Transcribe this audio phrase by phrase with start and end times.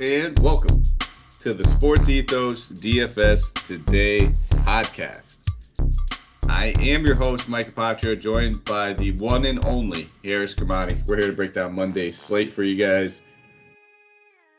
[0.00, 0.82] and welcome
[1.40, 4.28] to the Sports Ethos DFS Today
[4.64, 5.40] podcast.
[6.48, 11.06] I am your host, Mike Apotro, joined by the one and only Harris Kamani.
[11.06, 13.20] We're here to break down Monday's slate for you guys.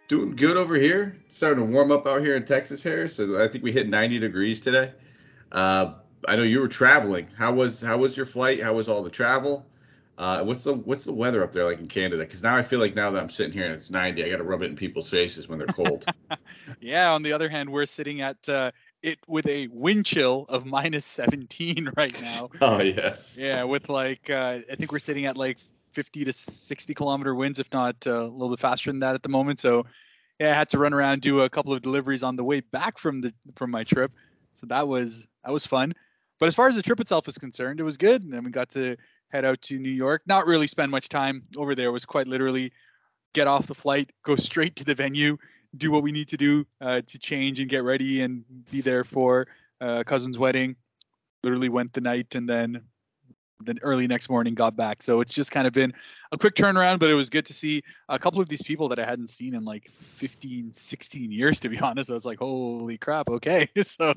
[0.10, 1.18] Doing good over here.
[1.26, 3.16] It's starting to warm up out here in Texas, Harris.
[3.16, 4.94] So I think we hit 90 degrees today.
[5.52, 5.94] Uh,
[6.28, 7.28] I know you were traveling.
[7.36, 8.62] How was how was your flight?
[8.62, 9.66] How was all the travel?
[10.18, 12.24] Uh, what's the what's the weather up there like in Canada?
[12.24, 14.38] Because now I feel like now that I'm sitting here and it's 90, I got
[14.38, 16.06] to rub it in people's faces when they're cold.
[16.80, 17.12] yeah.
[17.12, 21.06] On the other hand, we're sitting at uh, it with a wind chill of minus
[21.06, 22.50] 17 right now.
[22.62, 23.38] oh yes.
[23.38, 25.58] Yeah, with like uh, I think we're sitting at like
[25.94, 29.24] 50 to 60 kilometer winds, if not uh, a little bit faster than that at
[29.24, 29.60] the moment.
[29.60, 29.86] So
[30.40, 32.98] yeah, I had to run around do a couple of deliveries on the way back
[32.98, 34.12] from the from my trip.
[34.54, 35.94] So that was that was fun.
[36.40, 38.24] But as far as the trip itself is concerned, it was good.
[38.24, 38.98] And then we got to
[39.32, 40.22] head out to New York.
[40.26, 41.88] Not really spend much time over there.
[41.88, 42.72] It was quite literally
[43.34, 45.38] get off the flight, go straight to the venue,
[45.78, 49.04] do what we need to do uh, to change and get ready and be there
[49.04, 49.48] for
[49.80, 50.76] uh, cousin's wedding.
[51.44, 52.82] Literally went the night and then
[53.66, 55.02] then early next morning got back.
[55.02, 55.94] So it's just kind of been
[56.32, 59.00] a quick turnaround, but it was good to see a couple of these people that
[59.00, 62.10] I hadn't seen in like 15, 16 years, to be honest.
[62.10, 63.68] I was like, holy crap, okay.
[63.84, 64.14] so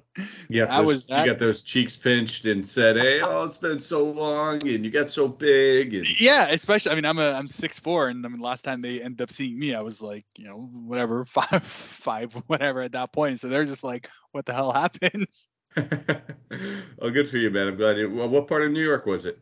[0.49, 1.27] yeah, that was that.
[1.27, 4.91] You got those cheeks pinched and said, Hey, oh, it's been so long and you
[4.91, 5.95] got so big.
[5.95, 6.21] And...
[6.21, 9.01] Yeah, especially I mean I'm a I'm six four and I mean last time they
[9.01, 13.13] ended up seeing me, I was like, you know, whatever, five five, whatever at that
[13.13, 13.41] point.
[13.41, 15.49] So they're just like, what the hell happens?
[17.01, 17.69] oh, good for you, man.
[17.69, 18.11] I'm glad you.
[18.13, 19.39] Well, what part of New York was it?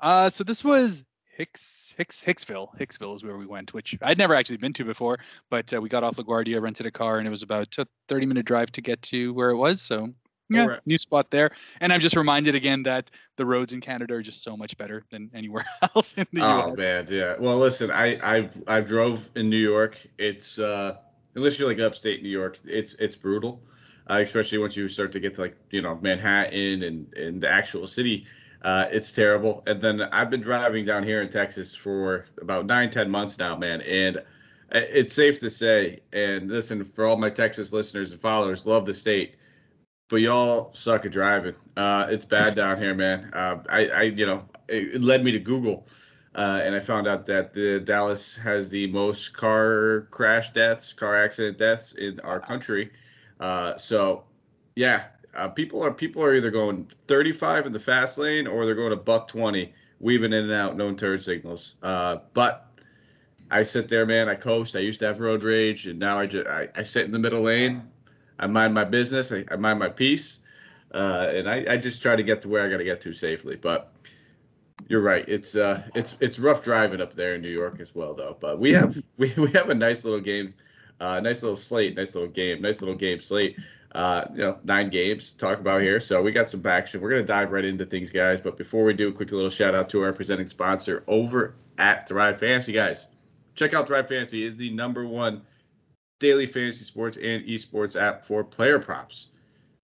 [0.00, 2.76] Uh, so this was Hicks, Hicks, Hicksville.
[2.78, 5.18] Hicksville is where we went, which I'd never actually been to before.
[5.50, 8.26] But uh, we got off LaGuardia, rented a car, and it was about a 30
[8.26, 9.80] minute drive to get to where it was.
[9.80, 10.12] So
[10.50, 10.80] yeah, right.
[10.86, 11.50] new spot there.
[11.80, 15.04] And I'm just reminded again that the roads in Canada are just so much better
[15.10, 16.64] than anywhere else in the oh, US.
[16.66, 17.36] Oh man, yeah.
[17.38, 19.98] Well, listen, I I've I've drove in New York.
[20.18, 20.96] It's uh
[21.34, 23.62] unless you're like upstate New York, it's it's brutal
[24.10, 27.48] uh, especially once you start to get to like you know Manhattan and and the
[27.48, 28.26] actual city.
[28.62, 29.62] Uh, it's terrible.
[29.68, 33.56] And then I've been driving down here in Texas for about nine, ten months now,
[33.56, 33.82] man.
[33.82, 34.20] And
[34.72, 38.94] it's safe to say, and listen, for all my Texas listeners and followers, love the
[38.94, 39.36] state,
[40.08, 41.54] but y'all suck at driving.
[41.76, 43.30] Uh, it's bad down here, man.
[43.32, 45.86] Uh, I, I, you know, it, it led me to Google,
[46.34, 51.16] uh, and I found out that the Dallas has the most car crash deaths, car
[51.16, 52.90] accident deaths in our country.
[53.40, 54.24] Uh, so,
[54.74, 55.04] yeah,
[55.34, 58.92] uh, people are people are either going 35 in the fast lane or they're going
[58.92, 61.76] a buck 20, weaving in and out, no turn signals.
[61.82, 62.68] Uh, but
[63.50, 64.28] I sit there, man.
[64.28, 64.76] I coast.
[64.76, 67.18] I used to have road rage, and now I just I, I sit in the
[67.18, 67.82] middle lane.
[68.38, 69.32] I mind my business.
[69.32, 70.40] I, I mind my peace,
[70.92, 73.12] uh, and I, I just try to get to where I got to get to
[73.12, 73.56] safely.
[73.56, 73.92] But
[74.88, 75.24] you're right.
[75.26, 78.36] It's uh it's it's rough driving up there in New York as well, though.
[78.38, 80.54] But we have we, we have a nice little game
[81.00, 83.56] uh, nice little slate, nice little game, nice little game slate.
[83.92, 85.98] Uh, you know, nine games talk about here.
[85.98, 87.00] So we got some action.
[87.00, 88.40] We're gonna dive right into things, guys.
[88.40, 92.08] But before we do, a quick little shout out to our presenting sponsor over at
[92.08, 93.06] Thrive Fantasy, guys.
[93.54, 95.42] Check out Thrive Fantasy is the number one
[96.20, 99.28] daily fantasy sports and esports app for player props.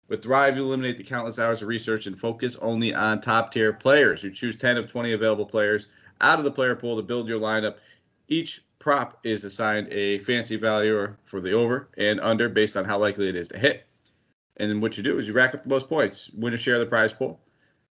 [0.09, 3.73] With Thrive, you eliminate the countless hours of research and focus only on top tier
[3.73, 4.25] players.
[4.25, 5.87] You choose 10 of 20 available players
[6.21, 7.77] out of the player pool to build your lineup.
[8.27, 12.99] Each prop is assigned a fantasy value for the over and under based on how
[12.99, 13.87] likely it is to hit.
[14.57, 16.75] And then what you do is you rack up the most points, win a share
[16.75, 17.41] of the prize pool.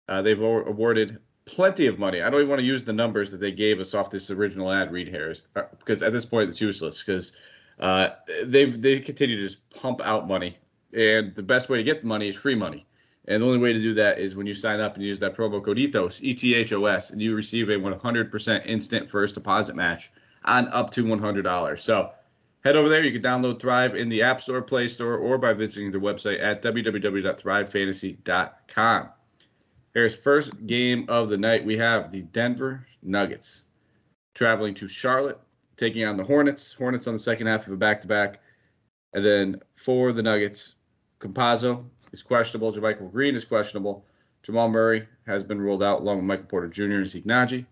[0.09, 2.21] Uh, they've awarded plenty of money.
[2.21, 4.71] I don't even want to use the numbers that they gave us off this original
[4.71, 7.33] ad, Reed Harris, uh, because at this point it's useless because
[7.81, 8.11] uh,
[8.45, 10.59] they've they continue to just pump out money,
[10.93, 12.87] and the best way to get the money is free money.
[13.29, 15.37] And the only way to do that is when you sign up and use that
[15.37, 19.35] promo code ETHOS, E T H O S, and you receive a 100% instant first
[19.35, 20.11] deposit match
[20.45, 21.79] on up to $100.
[21.79, 22.13] So
[22.65, 23.03] head over there.
[23.03, 26.43] You can download Thrive in the App Store, Play Store, or by visiting their website
[26.43, 29.09] at www.thrivefantasy.com.
[29.95, 31.65] Here's first game of the night.
[31.65, 33.65] We have the Denver Nuggets
[34.35, 35.39] traveling to Charlotte,
[35.77, 36.73] taking on the Hornets.
[36.73, 38.41] Hornets on the second half of a back-to-back.
[39.13, 40.77] And then for the Nuggets,
[41.21, 42.73] Campazzo is questionable.
[42.73, 44.07] JaMychal Green is questionable.
[44.43, 46.83] Jamal Murray has been ruled out along with Michael Porter Jr.
[46.83, 47.67] and Zeke Nnaji.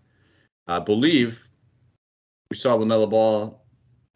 [0.67, 1.47] I believe
[2.51, 3.63] we saw LaMelo Ball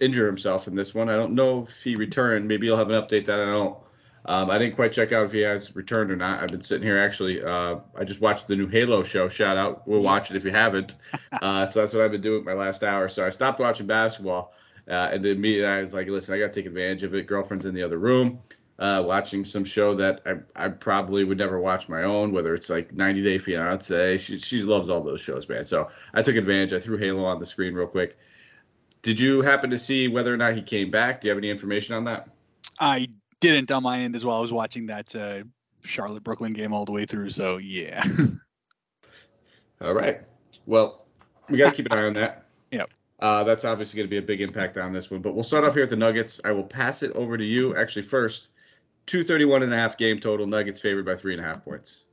[0.01, 1.07] injure himself in this one.
[1.07, 2.45] I don't know if he returned.
[2.45, 3.77] Maybe you'll have an update that I don't.
[4.25, 6.43] Um, I didn't quite check out if he has returned or not.
[6.43, 7.41] I've been sitting here actually.
[7.41, 9.29] Uh, I just watched the new Halo show.
[9.29, 9.87] Shout out.
[9.87, 10.95] We'll watch it if you haven't.
[11.41, 13.09] Uh, so that's what I've been doing my last hour.
[13.09, 14.53] So I stopped watching basketball.
[14.87, 17.27] Uh, and then immediately I was like, listen, I got to take advantage of it.
[17.27, 18.39] Girlfriend's in the other room
[18.79, 22.69] uh, watching some show that I, I probably would never watch my own, whether it's
[22.69, 24.17] like 90 Day Fiance.
[24.17, 25.63] She, she loves all those shows, man.
[25.63, 26.73] So I took advantage.
[26.73, 28.17] I threw Halo on the screen real quick.
[29.01, 31.21] Did you happen to see whether or not he came back?
[31.21, 32.27] Do you have any information on that?
[32.79, 33.07] I
[33.39, 34.37] didn't on my end as well.
[34.37, 35.43] I was watching that uh,
[35.83, 37.29] Charlotte Brooklyn game all the way through.
[37.29, 38.03] So yeah.
[39.81, 40.21] all right.
[40.65, 41.05] Well,
[41.49, 42.41] we got to keep an eye on that.
[42.71, 42.89] Yep.
[43.19, 45.21] Uh, that's obviously going to be a big impact on this one.
[45.21, 46.41] But we'll start off here at the Nuggets.
[46.43, 47.75] I will pass it over to you.
[47.75, 48.49] Actually, first,
[49.05, 50.47] 231 and a half game total.
[50.47, 52.03] Nuggets favored by three and a half points.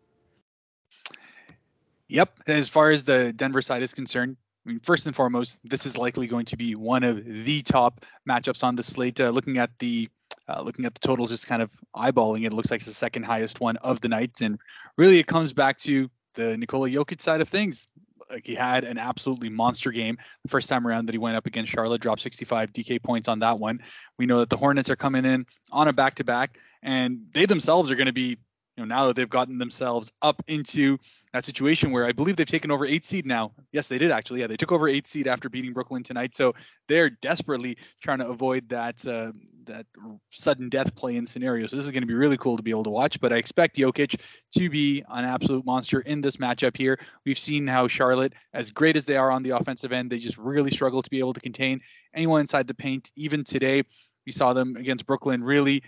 [2.08, 2.40] Yep.
[2.46, 5.96] As far as the Denver side is concerned, I mean, first and foremost, this is
[5.96, 9.20] likely going to be one of the top matchups on the slate.
[9.20, 10.08] Uh, looking at the
[10.48, 13.24] uh, looking at the totals, just kind of eyeballing it, looks like it's the second
[13.24, 14.58] highest one of the night, and
[14.96, 17.86] really it comes back to the Nikola Jokic side of things.
[18.32, 21.46] Like he had an absolutely monster game the first time around that he went up
[21.46, 23.81] against Charlotte, dropped 65 DK points on that one.
[24.19, 27.96] We know that the Hornets are coming in on a back-to-back, and they themselves are
[27.96, 28.38] going to be
[28.76, 30.99] you know, now that they've gotten themselves up into
[31.32, 33.52] that situation where I believe they've taken over eight seed now.
[33.73, 34.40] Yes, they did actually.
[34.40, 36.34] Yeah, they took over eight seed after beating Brooklyn tonight.
[36.34, 36.55] So
[36.88, 39.32] they're desperately trying to avoid that uh,
[39.64, 39.87] that
[40.31, 41.67] sudden death play-in scenario.
[41.67, 43.20] So this is going to be really cool to be able to watch.
[43.20, 44.20] But I expect Jokic
[44.56, 46.99] to be an absolute monster in this matchup here.
[47.25, 50.37] We've seen how Charlotte, as great as they are on the offensive end, they just
[50.37, 51.81] really struggle to be able to contain
[52.14, 53.11] anyone inside the paint.
[53.17, 53.82] Even today,
[54.26, 55.82] we saw them against Brooklyn really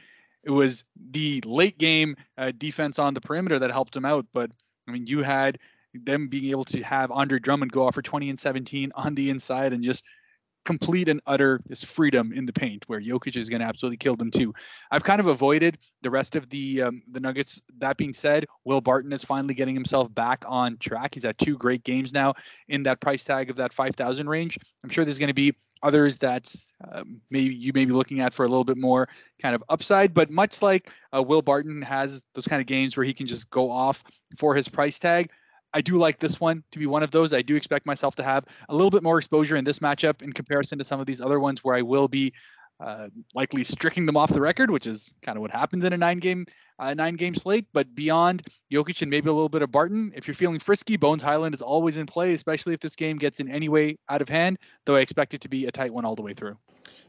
[0.45, 4.27] it was the late game uh, defense on the perimeter that helped them out.
[4.33, 4.51] But
[4.87, 5.59] I mean, you had
[5.95, 9.31] them being able to have Andre Drummond go off for 20 and 17 on the
[9.31, 10.05] inside and just
[10.65, 14.15] complete and utter this freedom in the paint where Jokic is going to absolutely kill
[14.15, 14.55] them too.
[14.91, 17.61] I've kind of avoided the rest of the um, the Nuggets.
[17.79, 21.15] That being said, Will Barton is finally getting himself back on track.
[21.15, 22.35] He's had two great games now
[22.69, 24.59] in that price tag of that 5,000 range.
[24.83, 28.33] I'm sure there's going to be others that's uh, maybe you may be looking at
[28.33, 29.09] for a little bit more
[29.41, 30.15] kind of upside.
[30.15, 33.51] But much like uh, Will Barton has those kind of games where he can just
[33.51, 34.03] go off
[34.39, 35.31] for his price tag,
[35.75, 37.33] I do like this one to be one of those.
[37.33, 40.33] I do expect myself to have a little bit more exposure in this matchup in
[40.33, 42.33] comparison to some of these other ones where I will be
[42.81, 45.97] uh, likely striking them off the record, which is kind of what happens in a
[45.97, 46.47] nine game
[46.79, 47.67] uh, nine game slate.
[47.73, 51.23] But beyond Jokic and maybe a little bit of Barton, if you're feeling frisky, Bones
[51.23, 54.29] Hyland is always in play, especially if this game gets in any way out of
[54.29, 54.59] hand.
[54.85, 56.57] Though I expect it to be a tight one all the way through.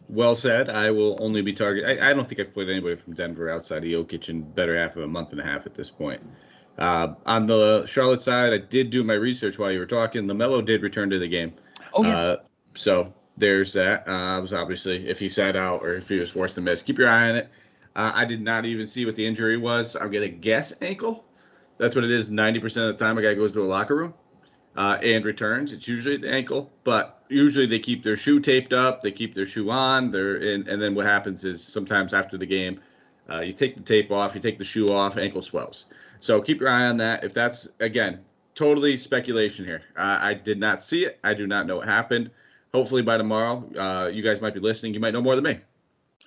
[0.07, 0.69] Well said.
[0.69, 1.99] I will only be targeting.
[1.99, 5.03] I don't think I've played anybody from Denver outside of Jokic in better half of
[5.03, 6.21] a month and a half at this point.
[6.77, 10.27] Uh, on the Charlotte side, I did do my research while you were talking.
[10.27, 11.53] LaMelo did return to the game.
[11.93, 12.13] Oh yes.
[12.13, 12.35] Uh,
[12.75, 14.07] so there's that.
[14.07, 16.97] Uh, was obviously if he sat out or if he was forced to miss, keep
[16.97, 17.49] your eye on it.
[17.95, 19.95] Uh, I did not even see what the injury was.
[19.95, 21.25] I'm gonna guess ankle.
[21.77, 22.29] That's what it is.
[22.29, 24.13] 90% of the time, a guy goes to a locker room
[24.77, 25.71] uh, and returns.
[25.71, 29.01] It's usually the ankle, but usually they keep their shoe taped up.
[29.01, 30.11] They keep their shoe on.
[30.11, 32.79] They're in, and then what happens is sometimes after the game,
[33.29, 35.85] uh, you take the tape off, you take the shoe off, ankle swells.
[36.19, 37.23] So keep your eye on that.
[37.23, 38.19] If that's again
[38.53, 41.19] totally speculation here, uh, I did not see it.
[41.23, 42.29] I do not know what happened
[42.75, 44.93] hopefully by tomorrow, uh, you guys might be listening.
[44.93, 45.59] You might know more than me.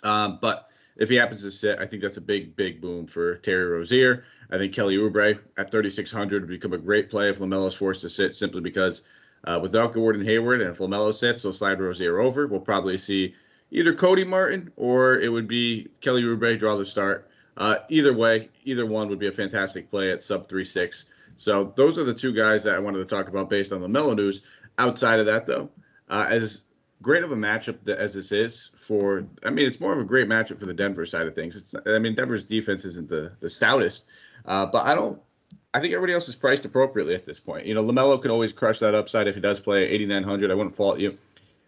[0.02, 3.36] Um, but if he happens to sit, I think that's a big, big boom for
[3.36, 4.24] Terry Rozier.
[4.50, 8.08] I think Kelly Oubre at 3,600 would become a great play if LaMelo's forced to
[8.08, 9.02] sit simply because
[9.44, 12.46] uh, without Gordon Hayward and if LaMelo sits, they'll slide Rozier over.
[12.46, 13.34] We'll probably see
[13.70, 17.30] either Cody Martin or it would be Kelly Oubre draw the start.
[17.56, 21.04] Uh, either way, either one would be a fantastic play at sub 3.6.
[21.36, 24.16] So those are the two guys that I wanted to talk about based on LaMelo
[24.16, 24.40] news.
[24.78, 25.68] Outside of that, though,
[26.08, 26.62] uh, as
[27.02, 30.28] great of a matchup as this is for, I mean, it's more of a great
[30.28, 31.56] matchup for the Denver side of things.
[31.56, 34.02] It's, I mean, Denver's defense isn't the the stoutest,
[34.46, 35.20] uh, but I don't.
[35.74, 37.66] I think everybody else is priced appropriately at this point.
[37.66, 40.50] You know, Lamelo can always crush that upside if he does play 8,900.
[40.50, 41.16] I wouldn't fault you.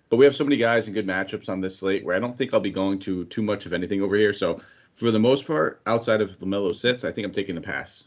[0.09, 2.37] But we have so many guys and good matchups on this slate where I don't
[2.37, 4.33] think I'll be going to too much of anything over here.
[4.33, 4.61] So
[4.95, 8.05] for the most part, outside of Lamelo sits, I think I'm taking the pass.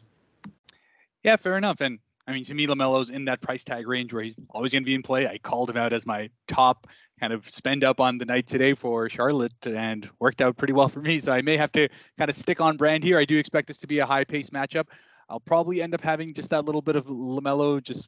[1.23, 1.79] Yeah, fair enough.
[1.79, 4.83] And I mean, to me, LaMelo's in that price tag range where he's always going
[4.83, 5.27] to be in play.
[5.27, 6.87] I called him out as my top
[7.19, 10.87] kind of spend up on the night today for Charlotte and worked out pretty well
[10.87, 11.19] for me.
[11.19, 13.17] So I may have to kind of stick on brand here.
[13.17, 14.85] I do expect this to be a high pace matchup.
[15.29, 18.07] I'll probably end up having just that little bit of LaMelo just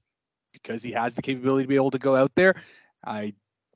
[0.53, 2.55] because he has the capability to be able to go out there.
[3.05, 3.33] I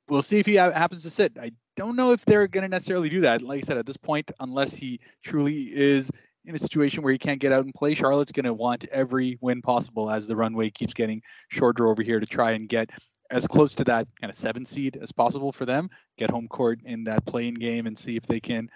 [0.08, 1.36] will see if he happens to sit.
[1.40, 3.42] I don't know if they're going to necessarily do that.
[3.42, 6.10] Like I said, at this point, unless he truly is
[6.44, 9.38] in a situation where he can't get out and play, Charlotte's going to want every
[9.40, 12.90] win possible as the runway keeps getting shorter over here to try and get
[13.30, 15.90] as close to that kind of seven seed as possible for them.
[16.18, 18.68] Get home court in that play-in game and see if they can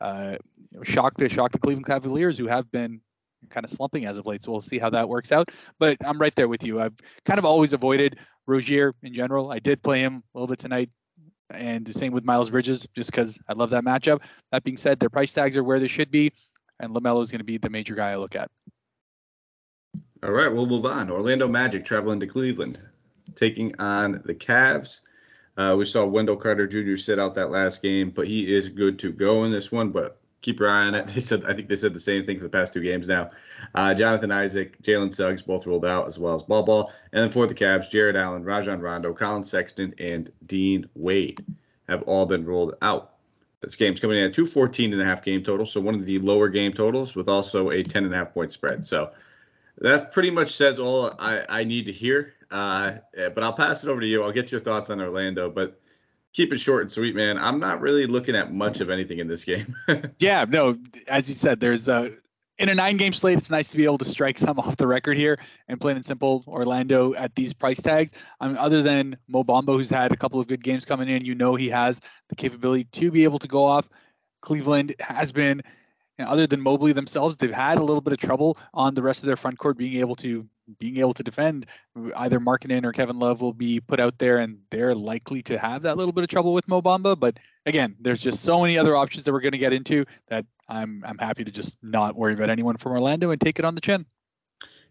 [0.00, 0.36] uh,
[0.82, 3.00] shock the shock the Cleveland Cavaliers, who have been
[3.50, 4.42] kind of slumping as of late.
[4.42, 5.50] So we'll see how that works out.
[5.78, 6.80] But I'm right there with you.
[6.80, 9.52] I've kind of always avoided Rozier in general.
[9.52, 10.90] I did play him a little bit tonight.
[11.52, 14.20] And the same with Miles Bridges, just because I love that matchup.
[14.52, 16.32] That being said, their price tags are where they should be
[16.80, 18.50] and LaMelo is going to be the major guy I look at.
[20.22, 21.10] All right, we'll move on.
[21.10, 22.80] Orlando Magic traveling to Cleveland,
[23.36, 25.00] taking on the Cavs.
[25.56, 26.96] Uh, we saw Wendell Carter Jr.
[26.96, 29.90] sit out that last game, but he is good to go in this one.
[29.90, 31.06] But keep your eye on it.
[31.14, 33.30] They said I think they said the same thing for the past two games now.
[33.74, 37.30] Uh, Jonathan Isaac, Jalen Suggs both ruled out as well as Bol Bol, and then
[37.30, 41.44] for the Cavs, Jarrett Allen, Rajon Rondo, Collin Sexton, and Dean Wade
[41.88, 43.14] have all been ruled out.
[43.60, 46.18] This game's coming in at 214 and a half game total, so one of the
[46.18, 48.84] lower game totals with also a 10 and a half point spread.
[48.84, 49.10] So
[49.78, 52.34] that pretty much says all I, I need to hear.
[52.50, 54.22] Uh, but I'll pass it over to you.
[54.22, 55.80] I'll get your thoughts on Orlando, but
[56.32, 57.38] keep it short and sweet, man.
[57.38, 59.76] I'm not really looking at much of anything in this game.
[60.18, 60.76] yeah, no,
[61.06, 62.12] as you said, there's a
[62.60, 64.86] in a nine game slate, it's nice to be able to strike some off the
[64.86, 68.12] record here and plain and simple Orlando at these price tags.
[68.38, 71.24] I mean, other than Mo Bamba, who's had a couple of good games coming in,
[71.24, 73.88] you know he has the capability to be able to go off.
[74.42, 75.62] Cleveland has been,
[76.18, 79.02] you know, other than Mobley themselves, they've had a little bit of trouble on the
[79.02, 80.46] rest of their front court being able to
[80.78, 81.66] being able to defend.
[82.16, 85.82] Either Markkanen or Kevin Love will be put out there, and they're likely to have
[85.82, 87.18] that little bit of trouble with Mo Bamba.
[87.18, 90.46] But again, there's just so many other options that we're going to get into that
[90.68, 93.74] I'm I'm happy to just not worry about anyone from Orlando and take it on
[93.74, 94.06] the chin.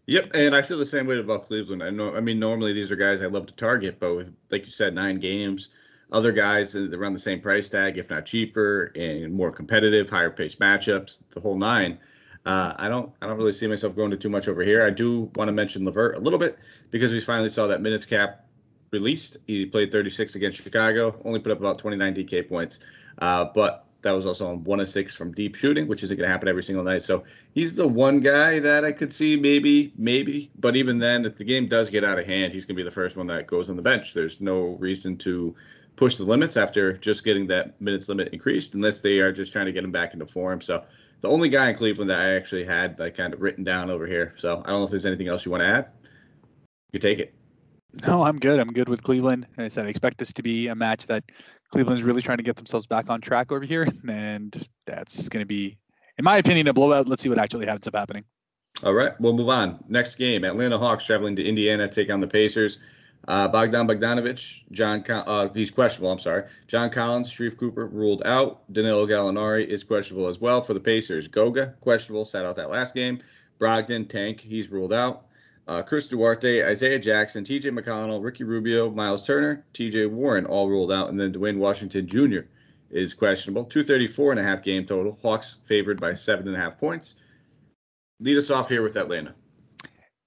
[0.06, 1.82] Yep, and I feel the same way about Cleveland.
[1.82, 4.66] I know, I mean, normally these are guys I love to target, but with like
[4.66, 5.68] you said, nine games,
[6.12, 10.58] other guys around the same price tag, if not cheaper, and more competitive, higher paced
[10.58, 11.98] matchups, the whole nine.
[12.46, 14.84] Uh, I don't, I don't really see myself going to too much over here.
[14.84, 16.58] I do want to mention LeVert a little bit
[16.90, 18.46] because we finally saw that minutes cap
[18.90, 19.36] released.
[19.46, 22.78] He played 36 against Chicago, only put up about 29 DK points,
[23.18, 26.26] uh, but that was also on one of six from deep shooting, which isn't going
[26.26, 27.02] to happen every single night.
[27.02, 30.50] So he's the one guy that I could see maybe, maybe.
[30.58, 32.84] But even then, if the game does get out of hand, he's going to be
[32.84, 34.14] the first one that goes on the bench.
[34.14, 35.54] There's no reason to
[35.96, 39.66] push the limits after just getting that minutes limit increased, unless they are just trying
[39.66, 40.62] to get him back into form.
[40.62, 40.82] So
[41.20, 44.06] the only guy in Cleveland that I actually had like kind of written down over
[44.06, 44.34] here.
[44.36, 45.88] So I don't know if there's anything else you want to add.
[46.92, 47.34] You take it.
[48.06, 48.60] No, I'm good.
[48.60, 49.46] I'm good with Cleveland.
[49.56, 51.24] Like I said, I expect this to be a match that
[51.70, 55.46] Cleveland's really trying to get themselves back on track over here, and that's going to
[55.46, 55.76] be,
[56.18, 57.08] in my opinion, a blowout.
[57.08, 58.24] Let's see what actually ends up happening.
[58.84, 59.82] All right, we'll move on.
[59.88, 62.78] Next game: Atlanta Hawks traveling to Indiana to take on the Pacers.
[63.28, 66.10] Uh, Bogdan Bogdanovich, John, uh, he's questionable.
[66.10, 66.44] I'm sorry.
[66.66, 68.62] John Collins, Sharife Cooper ruled out.
[68.72, 71.28] Danilo Gallinari is questionable as well for the Pacers.
[71.28, 73.20] Goga questionable, sat out that last game.
[73.60, 75.26] Brogdon, Tank, he's ruled out.
[75.68, 80.90] Uh, Chris Duarte, Isaiah Jackson, TJ McConnell, Ricky Rubio, Miles Turner, TJ Warren all ruled
[80.90, 81.10] out.
[81.10, 82.40] And then Duane Washington Jr.
[82.90, 83.64] is questionable.
[83.64, 85.18] 234 and a half game total.
[85.22, 87.16] Hawks favored by seven and a half points.
[88.18, 89.34] Lead us off here with Atlanta.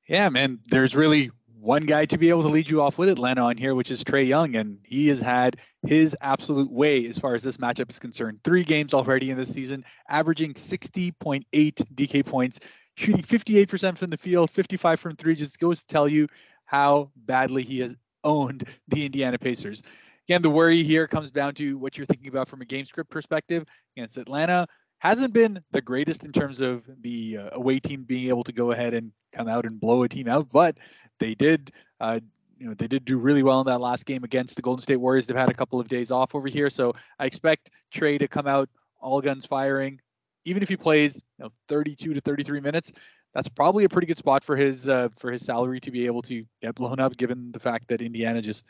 [0.08, 0.60] Yeah, man.
[0.68, 1.32] There's really
[1.64, 4.04] one guy to be able to lead you off with Atlanta on here, which is
[4.04, 5.56] Trae Young, and he has had
[5.88, 8.42] his absolute way as far as this matchup is concerned.
[8.44, 12.60] Three games already in this season, averaging 60.8 DK points,
[12.96, 15.36] shooting 58% from the field, 55 from three.
[15.36, 16.28] Just goes to tell you
[16.66, 19.84] how badly he has owned the Indiana Pacers.
[20.28, 23.10] Again, the worry here comes down to what you're thinking about from a game script
[23.10, 23.64] perspective
[23.96, 24.68] against Atlanta.
[25.00, 28.72] Hasn't been the greatest in terms of the uh, away team being able to go
[28.72, 30.78] ahead and come out and blow a team out, but
[31.20, 31.72] they did.
[32.00, 32.20] Uh,
[32.58, 34.98] you know, they did do really well in that last game against the Golden State
[34.98, 35.26] Warriors.
[35.26, 38.48] They've had a couple of days off over here, so I expect Trae to come
[38.48, 38.70] out
[39.02, 40.00] all guns firing.
[40.46, 42.94] Even if he plays, you know, 32 to 33 minutes,
[43.34, 46.22] that's probably a pretty good spot for his uh, for his salary to be able
[46.24, 48.66] to get blown up, given the fact that Indiana just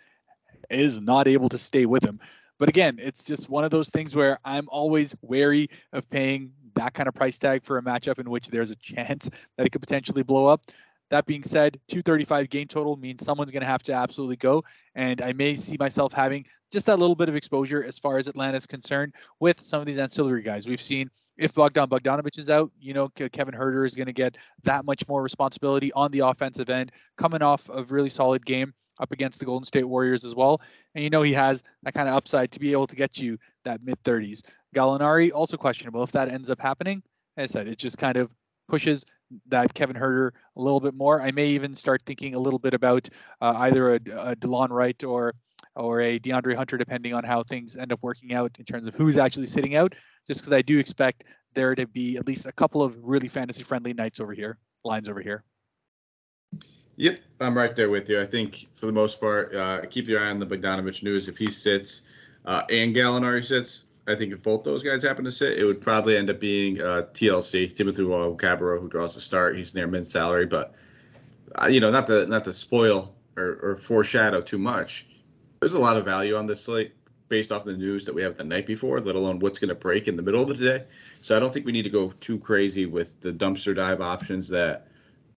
[0.70, 2.20] is not able to stay with him.
[2.60, 6.94] But again, it's just one of those things where I'm always wary of paying that
[6.94, 9.82] kind of price tag for a matchup in which there's a chance that it could
[9.82, 10.62] potentially blow up.
[11.14, 14.64] That being said, 235 game total means someone's going to have to absolutely go.
[14.96, 18.28] And I may see myself having just that little bit of exposure as far as
[18.28, 20.66] Atlanta is concerned with some of these ancillary guys.
[20.66, 24.38] We've seen if Bogdan Bogdanovich is out, you know, Kevin Huerter is going to get
[24.64, 29.12] that much more responsibility on the offensive end, coming off a really solid game up
[29.12, 30.64] against the Golden State Warriors as well.
[30.96, 33.38] And you know, he has that kind of upside to be able to get you
[33.66, 34.42] that mid 30s.
[34.76, 36.02] Gallinari, also questionable.
[36.02, 37.04] If that ends up happening,
[37.38, 38.32] as I said, it just kind of
[38.68, 39.06] pushes
[39.48, 41.22] that Kevin Huerter a little bit more.
[41.22, 43.10] I may even start thinking a little bit about
[43.42, 45.34] uh, either a, a Delon Wright or
[45.76, 48.94] or a DeAndre Hunter, depending on how things end up working out in terms of
[48.94, 49.96] who's actually sitting out.
[50.28, 53.64] Just because I do expect there to be at least a couple of really fantasy
[53.64, 55.44] friendly nights over here, lines over here.
[56.96, 58.22] Yep, I'm right there with you.
[58.22, 61.28] I think for the most part, uh, keep your eye on the Bogdanovich news.
[61.28, 62.04] If he sits
[62.46, 65.80] uh, and Gallinari sits, I think if both those guys happen to sit, it would
[65.80, 69.58] probably end up being uh, TLC, Timothy Cabarrot, who draws the start.
[69.58, 70.76] He's near mid salary, but
[71.62, 75.08] uh, you know, not to not to spoil or, or foreshadow too much.
[75.62, 76.94] There's a lot of value on this slate
[77.30, 79.76] based off the news that we have the night before, let alone what's going to
[79.76, 80.84] break in the middle of the day.
[81.22, 84.48] So I don't think we need to go too crazy with the dumpster dive options
[84.50, 84.88] that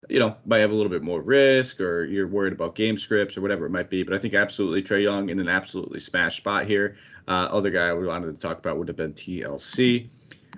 [0.09, 3.37] you know, might have a little bit more risk or you're worried about game scripts
[3.37, 4.03] or whatever it might be.
[4.03, 6.97] But I think absolutely Trae Young in an absolutely smash spot here.
[7.27, 10.09] Uh, other guy we wanted to talk about would have been TLC.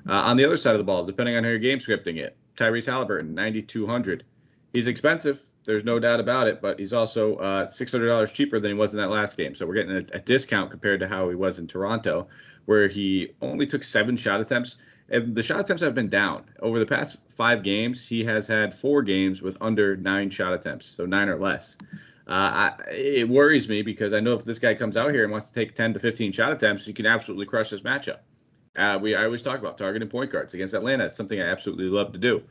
[0.07, 2.35] Uh, on the other side of the ball, depending on how you're game scripting it,
[2.55, 4.23] Tyrese Halliburton, 9,200.
[4.73, 5.43] He's expensive.
[5.63, 8.99] There's no doubt about it, but he's also uh, $600 cheaper than he was in
[8.99, 9.53] that last game.
[9.53, 12.27] So we're getting a, a discount compared to how he was in Toronto,
[12.65, 14.77] where he only took seven shot attempts
[15.09, 18.05] and the shot attempts have been down over the past five games.
[18.05, 21.77] He has had four games with under nine shot attempts, so nine or less.
[22.27, 25.31] Uh, I, it worries me because I know if this guy comes out here and
[25.31, 28.19] wants to take 10 to 15 shot attempts, he can absolutely crush this matchup.
[28.75, 31.05] Uh, we I always talk about targeting point guards against Atlanta.
[31.05, 32.43] It's something I absolutely love to do.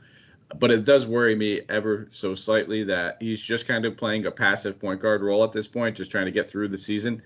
[0.59, 4.31] But it does worry me ever so slightly that he's just kind of playing a
[4.31, 7.21] passive point guard role at this point, just trying to get through the season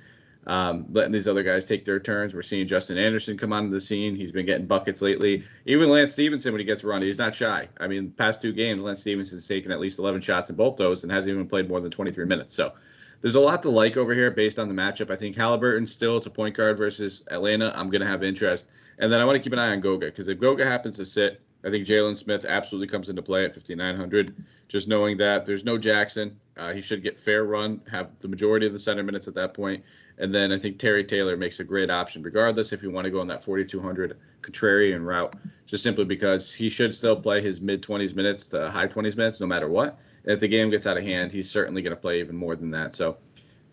[0.47, 2.35] um, letting these other guys take their turns.
[2.35, 4.17] We're seeing Justin Anderson come onto the scene.
[4.17, 5.45] He's been getting buckets lately.
[5.67, 7.69] Even Lance Stephenson, when he gets run, he's not shy.
[7.79, 11.03] I mean, past two games, Lance Stephenson's taken at least 11 shots in both those
[11.03, 12.55] and hasn't even played more than 23 minutes.
[12.55, 12.73] So
[13.21, 15.11] there's a lot to like over here based on the matchup.
[15.11, 17.73] I think Halliburton still, it's a point guard versus Atlanta.
[17.77, 18.69] I'm going to have interest.
[18.99, 21.05] And then I want to keep an eye on Goga because if Goga happens to
[21.05, 24.45] sit, I think Jalen Smith absolutely comes into play at 5,900.
[24.69, 28.67] Just knowing that there's no Jackson, uh, he should get fair run, have the majority
[28.67, 29.83] of the center minutes at that point.
[30.21, 33.11] And then I think Terry Taylor makes a great option, regardless if you want to
[33.11, 35.35] go on that 4,200 contrarian route,
[35.67, 39.41] just simply because he should still play his mid 20s minutes to high 20s minutes
[39.41, 39.99] no matter what.
[40.25, 42.55] And if the game gets out of hand, he's certainly going to play even more
[42.55, 42.95] than that.
[42.95, 43.17] So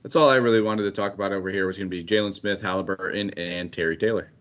[0.04, 2.34] that's all I really wanted to talk about over here was going to be Jalen
[2.34, 4.32] Smith, Halliburton, and Terry Taylor.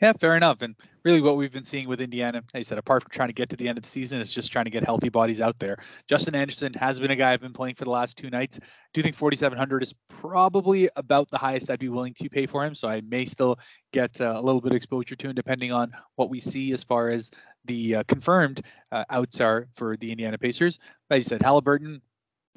[0.00, 0.62] Yeah, fair enough.
[0.62, 3.34] And really, what we've been seeing with Indiana, like I said, apart from trying to
[3.34, 5.58] get to the end of the season, is just trying to get healthy bodies out
[5.58, 5.76] there.
[6.08, 8.58] Justin Anderson has been a guy I've been playing for the last two nights.
[8.62, 12.64] I do think 4,700 is probably about the highest I'd be willing to pay for
[12.64, 12.74] him.
[12.74, 13.58] So I may still
[13.92, 16.82] get uh, a little bit of exposure to him, depending on what we see as
[16.82, 17.30] far as
[17.66, 20.78] the uh, confirmed uh, outs are for the Indiana Pacers.
[21.10, 22.00] As you said, Halliburton,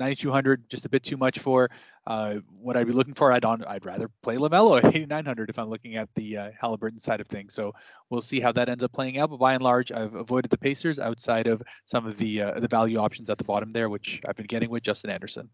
[0.03, 1.69] 9200 just a bit too much for
[2.07, 3.31] uh, what I'd be looking for.
[3.31, 6.99] I'd on I'd rather play Lamelo at 8900 if I'm looking at the uh, Halliburton
[6.99, 7.53] side of things.
[7.53, 7.73] So
[8.09, 9.29] we'll see how that ends up playing out.
[9.29, 12.67] But by and large, I've avoided the Pacers outside of some of the uh, the
[12.67, 15.49] value options at the bottom there, which I've been getting with Justin Anderson.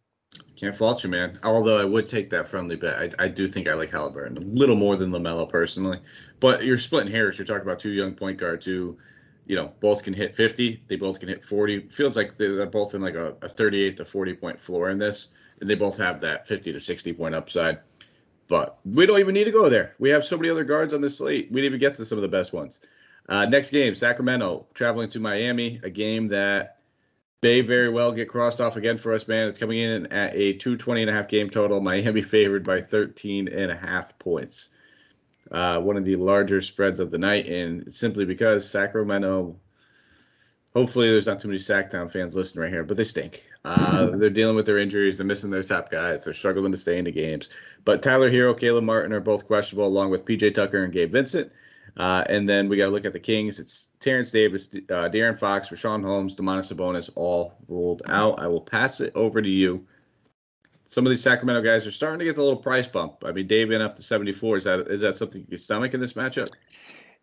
[0.56, 1.40] Can't fault you, man.
[1.44, 2.96] Although I would take that friendly bet.
[2.96, 6.00] I, I do think I like Halliburton a little more than Lamelo personally.
[6.40, 7.38] But you're splitting hairs.
[7.38, 8.98] You're talking about two young point guards who
[9.50, 10.84] you know, both can hit 50.
[10.88, 11.90] They both can hit 40.
[11.90, 15.30] Feels like they're both in like a, a 38 to 40 point floor in this,
[15.60, 17.80] and they both have that 50 to 60 point upside.
[18.48, 19.96] But we don't even need to go there.
[19.98, 21.52] We have so many other guards on the slate.
[21.52, 22.80] We didn't even get to some of the best ones.
[23.28, 26.78] Uh, next game, Sacramento traveling to Miami, a game that
[27.42, 29.48] may very well get crossed off again for us, man.
[29.48, 31.82] It's coming in at a 220 and a half game total.
[31.82, 34.70] Miami favored by 13 and a half points
[35.52, 39.56] uh, one of the larger spreads of the night, and simply because Sacramento.
[40.76, 43.44] Hopefully, there's not too many Sacktown fans listening right here, but they stink.
[43.66, 45.18] Uh, they're dealing with their injuries.
[45.18, 46.24] They're missing their top guys.
[46.24, 47.50] They're struggling to stay into games.
[47.86, 51.52] But Tyler Herro, Caleb Martin are both questionable, along with PJ Tucker and Gabe Vincent.
[51.98, 53.60] Uh, and then we got to look at the Kings.
[53.60, 58.40] It's Terrence Davis, uh, De'Aaron Fox, Richaun Holmes, Domantas Sabonis all ruled out.
[58.40, 59.86] I will pass it over to you
[60.90, 63.24] some of these Sacramento guys are starting to get a little price bump.
[63.24, 64.58] I mean, Davion up to 74.
[64.58, 66.48] Is that is that something you can stomach in this matchup?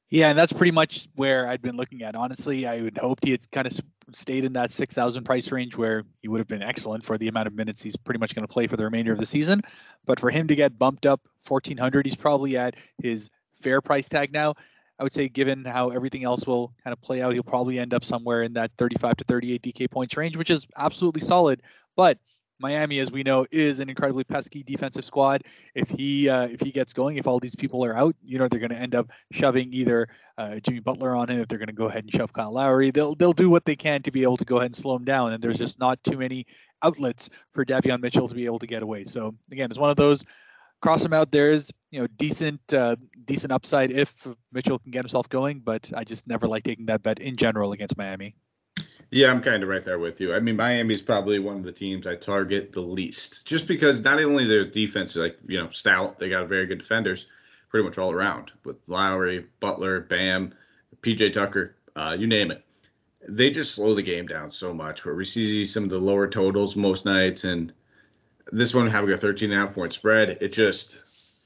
[0.09, 2.15] Yeah, and that's pretty much where I'd been looking at.
[2.15, 3.73] Honestly, I would hoped he had kind of
[4.13, 7.49] stayed in that 6,000 price range where he would have been excellent for the amount
[7.49, 9.63] of minutes he's pretty much going to play for the remainder of the season.
[10.05, 13.31] But for him to get bumped up 1,400, he's probably at his
[13.63, 14.55] fair price tag now.
[15.01, 17.93] I would say, given how everything else will kind of play out, he'll probably end
[17.93, 21.63] up somewhere in that 35 to 38 DK points range, which is absolutely solid.
[21.97, 22.19] But
[22.59, 25.45] Miami, as we know, is an incredibly pesky defensive squad.
[25.75, 28.49] If he uh, if he gets going, if all these people are out, you know
[28.49, 31.41] they're going to end up shoving either uh, Jimmy Butler on him.
[31.41, 33.77] If they're going to go ahead and shove Kyle Lowry, they'll they'll do what they
[33.77, 35.33] can to be able to go ahead and slow him down.
[35.33, 36.47] And there's just not too many
[36.83, 39.05] outlets for Davion Mitchell to be able to get away.
[39.05, 40.25] So again, it's one of those.
[40.83, 41.33] Cross him out.
[41.33, 44.15] There's you know decent uh, decent upside if
[44.53, 47.73] Mitchell can get himself going, but I just never like taking that bet in general
[47.73, 48.35] against Miami.
[49.11, 50.35] Yeah, I'm kind of right there with you.
[50.35, 54.21] I mean, Miami's probably one of the teams I target the least, just because not
[54.21, 57.27] only their defense is like you know stout, they got very good defenders,
[57.69, 60.53] pretty much all around with Lowry, Butler, Bam,
[61.03, 62.65] PJ Tucker, uh, you name it.
[63.29, 65.05] They just slow the game down so much.
[65.05, 67.73] Where we see some of the lower totals most nights, and
[68.51, 70.99] this one having a 13 and a half point spread, it just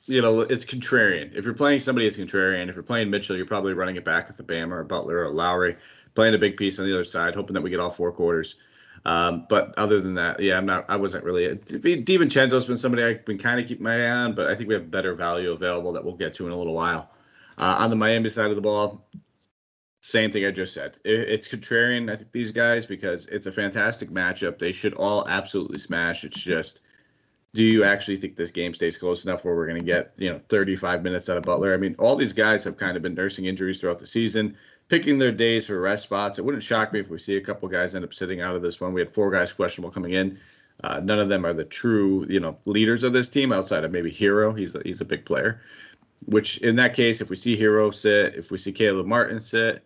[0.07, 1.33] you know, it's contrarian.
[1.37, 2.69] If you're playing somebody, it's contrarian.
[2.69, 5.19] If you're playing Mitchell, you're probably running it back with a Bam or a Butler
[5.19, 5.77] or a Lowry
[6.15, 8.57] playing a big piece on the other side, hoping that we get all four quarters.
[9.05, 10.85] Um, but other than that, yeah, I'm not.
[10.89, 11.49] I wasn't really.
[11.57, 14.75] DiVincenzo's been somebody I've been kind of keeping my eye on, but I think we
[14.75, 17.11] have better value available that we'll get to in a little while.
[17.59, 19.07] Uh, on the Miami side of the ball,
[20.03, 20.99] Same thing I just said.
[21.05, 24.59] it's contrarian, I think, these guys, because it's a fantastic matchup.
[24.59, 26.25] They should all absolutely smash.
[26.25, 26.81] It's just,
[27.53, 30.31] do you actually think this game stays close enough where we're going to get, you
[30.33, 31.75] know, 35 minutes out of Butler?
[31.75, 34.57] I mean, all these guys have kind of been nursing injuries throughout the season,
[34.91, 36.39] picking their days for rest spots.
[36.39, 38.61] It wouldn't shock me if we see a couple guys end up sitting out of
[38.61, 38.93] this one.
[38.93, 40.39] We had four guys questionable coming in.
[40.83, 43.93] Uh, none of them are the true, you know, leaders of this team outside of
[43.93, 44.53] maybe Herro.
[44.53, 45.63] He's a, he's a big player.
[46.27, 49.85] Which in that case, if we see Herro sit, if we see Caleb Martin sit,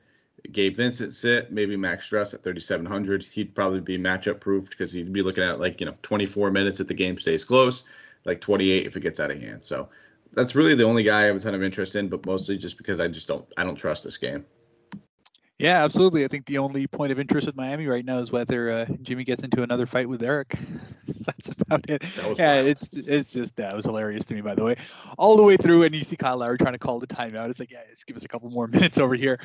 [0.53, 3.23] Gabe Vincent sit, maybe Max Strus at 3,700.
[3.23, 6.81] He'd probably be matchup proofed because he'd be looking at like, you know, 24 minutes
[6.81, 7.85] if the game stays close,
[8.25, 9.65] like 28 if it gets out of hand.
[9.65, 9.91] So
[10.33, 12.79] that's really the only guy I have a ton of interest in, but mostly just
[12.79, 14.45] because I just don't, I don't trust this game.
[15.59, 16.25] Yeah, absolutely.
[16.25, 19.23] I think the only point of interest with Miami right now is whether uh, Jimmy
[19.23, 20.59] gets into another fight with Erik.
[21.07, 22.03] That's about it.
[22.37, 22.67] Yeah, wild.
[22.67, 24.77] it's it's just that was hilarious to me, by the way.
[25.17, 27.49] All the way through, and you see Kyle Lowry trying to call the timeout.
[27.51, 29.39] It's like, yeah, let's give us a couple more minutes over here.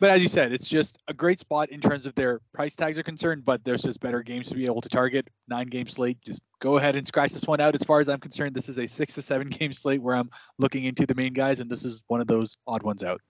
[0.00, 2.98] But as you said, it's just a great spot in terms of their price tags
[2.98, 3.44] are concerned.
[3.44, 5.28] But there's just better games to be able to target.
[5.46, 6.18] Nine game slate.
[6.20, 7.76] Just go ahead and scratch this one out.
[7.76, 10.30] As far as I'm concerned, this is a six to seven game slate where I'm
[10.58, 13.20] looking into the main guys, and this is one of those odd ones out.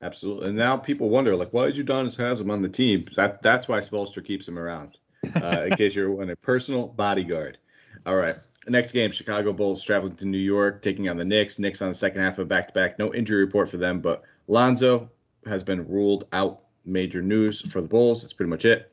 [0.00, 0.48] Absolutely.
[0.48, 3.06] And now people wonder, like, why did Udonis Haslem on the team?
[3.16, 4.96] That, that's why Spoelstra keeps him around,
[5.42, 6.38] uh, in case you're wondering.
[6.40, 7.58] Personal bodyguard.
[8.06, 8.36] All right.
[8.68, 11.58] Next game, Chicago Bulls traveling to New York, taking on the Knicks.
[11.58, 12.98] Knicks on the second half of back to back.
[12.98, 15.10] No injury report for them, but Lonzo
[15.46, 16.60] has been ruled out.
[16.84, 18.22] Major news for the Bulls.
[18.22, 18.90] That's pretty much it.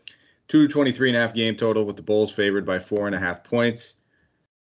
[0.47, 3.43] 223 and a half game total with the Bulls favored by four and a half
[3.43, 3.95] points.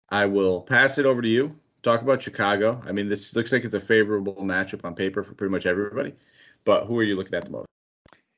[0.10, 1.56] I will pass it over to you
[1.86, 2.82] talk about Chicago.
[2.86, 6.14] I mean, this looks like it's a favorable matchup on paper for pretty much everybody.
[6.66, 7.68] But who are you looking at the most?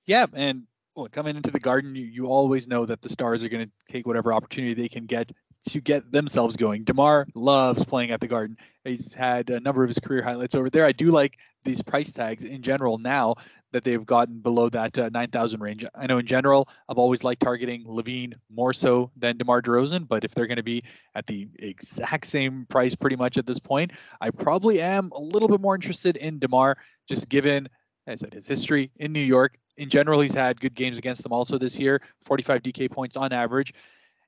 [0.06, 0.64] Yeah, and
[0.96, 3.72] well, coming into the Garden, you, you always know that the Stars are going to
[3.88, 5.32] take whatever opportunity they can get
[5.70, 6.84] to get themselves going.
[6.84, 8.58] DeMar loves playing at the Garden.
[8.84, 10.86] He's had a number of his career highlights over there.
[10.86, 13.36] I do like these price tags in general now
[13.72, 15.86] that they've gotten below that uh, 9,000 range.
[15.96, 20.24] I know in general, I've always liked targeting LaVine more so than DeMar DeRozan, but
[20.24, 20.82] if they're going to be
[21.16, 25.50] at the exact same price pretty much at this point, I probably am a little
[25.50, 26.78] bit more interested in DeMar,
[27.08, 27.68] just given,
[28.08, 29.58] as I said, his history in New York.
[29.78, 33.32] In general, he's had good games against them also this year, 45 DK points on
[33.32, 33.74] average.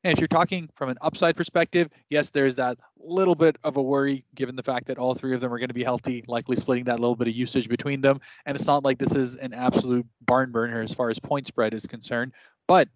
[0.04, 3.82] And if you're talking from an upside perspective, yes, there's that little bit of a
[3.82, 6.56] worry given the fact that all three of them are going to be healthy, likely
[6.56, 8.22] splitting that little bit of usage between them.
[8.46, 11.74] And it's not like this is an absolute barn burner as far as point spread
[11.74, 12.32] is concerned.
[12.68, 12.88] But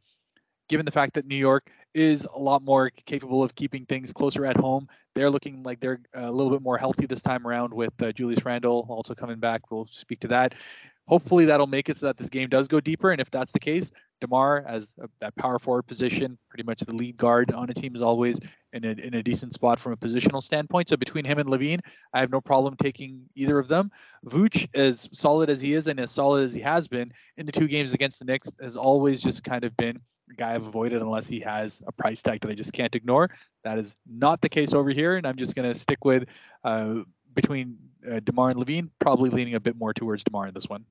[0.69, 4.45] given the fact that New York is a lot more capable of keeping things closer
[4.45, 7.93] at home, they're looking like they're a little bit more healthy this time around with
[8.01, 9.69] uh, Julius Randle also coming back.
[9.71, 10.55] We'll speak to that.
[11.05, 13.11] Hopefully that'll make it so that this game does go deeper.
[13.11, 13.91] And if that's the case,
[14.23, 17.95] DeMar as a, that power forward position, pretty much the lead guard on a team
[17.95, 18.39] is always
[18.71, 20.87] in a, in a decent spot from a positional standpoint.
[20.89, 21.81] So between him and LaVine,
[22.13, 23.91] I have no problem taking either of them.
[24.25, 27.51] Vooch, as solid as he is and as solid as he has been in the
[27.51, 29.99] two games against the Knicks, has always just kind of been
[30.31, 33.29] a guy I've avoided unless he has a price tag that I just can't ignore.
[33.65, 36.25] That is not the case over here, and I'm just going to stick with
[36.63, 37.01] uh,
[37.35, 37.77] between
[38.09, 40.85] uh, DeMar and LaVine, probably leaning a bit more towards DeMar in this one.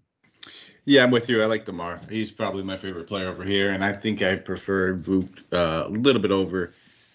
[0.84, 1.42] Yeah, I'm with you.
[1.42, 2.00] I like DeMar.
[2.10, 5.90] He's probably my favorite player over here, and I think I prefer Vooch uh, a
[5.90, 6.74] little bit over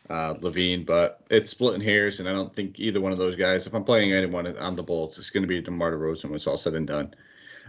[0.10, 3.68] uh, LaVine, but it's splitting hairs, and I don't think either one of those guys,
[3.68, 6.48] if I'm playing anyone on the Bulls, it's going to be DeMar DeRozan when it's
[6.48, 7.14] all said and done.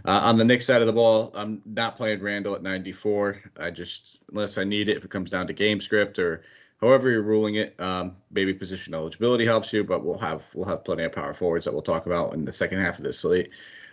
[0.04, 3.42] Uh, on the Knicks side of the ball, I'm not playing Randle at 94.
[3.58, 6.42] I just, unless I need it, if it comes down to game script or
[6.80, 10.84] however you're ruling it, um, maybe position eligibility helps you, but we'll have we'll have
[10.84, 13.50] plenty of power forwards that we'll talk about in the second half of this slate.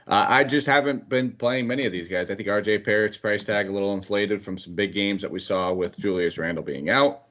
[0.08, 2.30] Uh, I just haven't been playing many of these guys.
[2.30, 5.40] I think RJ Barrett's price tag a little inflated from some big games that we
[5.40, 7.24] saw with Julius Randle being out.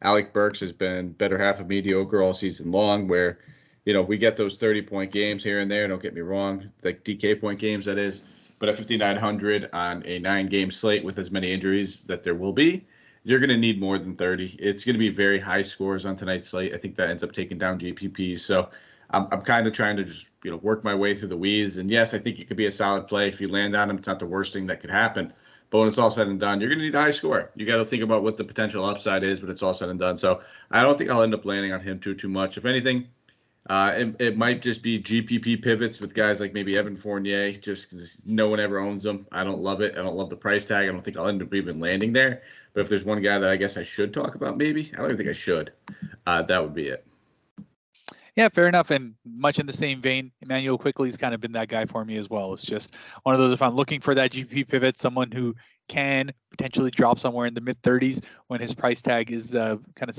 [0.00, 3.40] Alec Burks has been better half of mediocre all season long, where
[3.84, 5.86] you know we get those 30 point games here and there.
[5.86, 8.22] Don't get me wrong, like DK point games that is.
[8.58, 12.52] But at 5900 on a nine game slate with as many injuries that there will
[12.52, 12.86] be,
[13.24, 14.56] you're going to need more than 30.
[14.58, 16.72] It's going to be very high scores on tonight's slate.
[16.72, 18.40] I think that ends up taking down GPPs.
[18.40, 18.70] So
[19.14, 21.78] I'm, I'm kind of trying to just you know work my way through the weeds.
[21.78, 23.98] And yes, I think it could be a solid play if you land on him.
[23.98, 25.32] It's not the worst thing that could happen.
[25.70, 27.50] But when it's all said and done, you're going to need a high score.
[27.56, 29.98] You got to think about what the potential upside is, but it's all said and
[29.98, 30.16] done.
[30.16, 32.56] So I don't think I'll end up landing on him too too much.
[32.56, 33.08] If anything,
[33.68, 37.90] uh, it, it might just be GPP pivots with guys like maybe Evan Fournier, just
[37.90, 39.26] because no one ever owns them.
[39.32, 39.94] I don't love it.
[39.96, 40.88] I don't love the price tag.
[40.88, 42.42] I don't think I'll end up even landing there.
[42.74, 45.06] But if there's one guy that I guess I should talk about, maybe I don't
[45.06, 45.72] even think I should.
[46.26, 47.06] Uh, that would be it.
[48.36, 48.90] Yeah, fair enough.
[48.90, 52.16] And much in the same vein, Immanuel Quickley's kind of been that guy for me
[52.16, 52.52] as well.
[52.52, 55.54] It's just one of those if I'm looking for that GP pivot, someone who
[55.88, 60.10] can potentially drop somewhere in the mid 30s when his price tag is uh, kind
[60.10, 60.16] of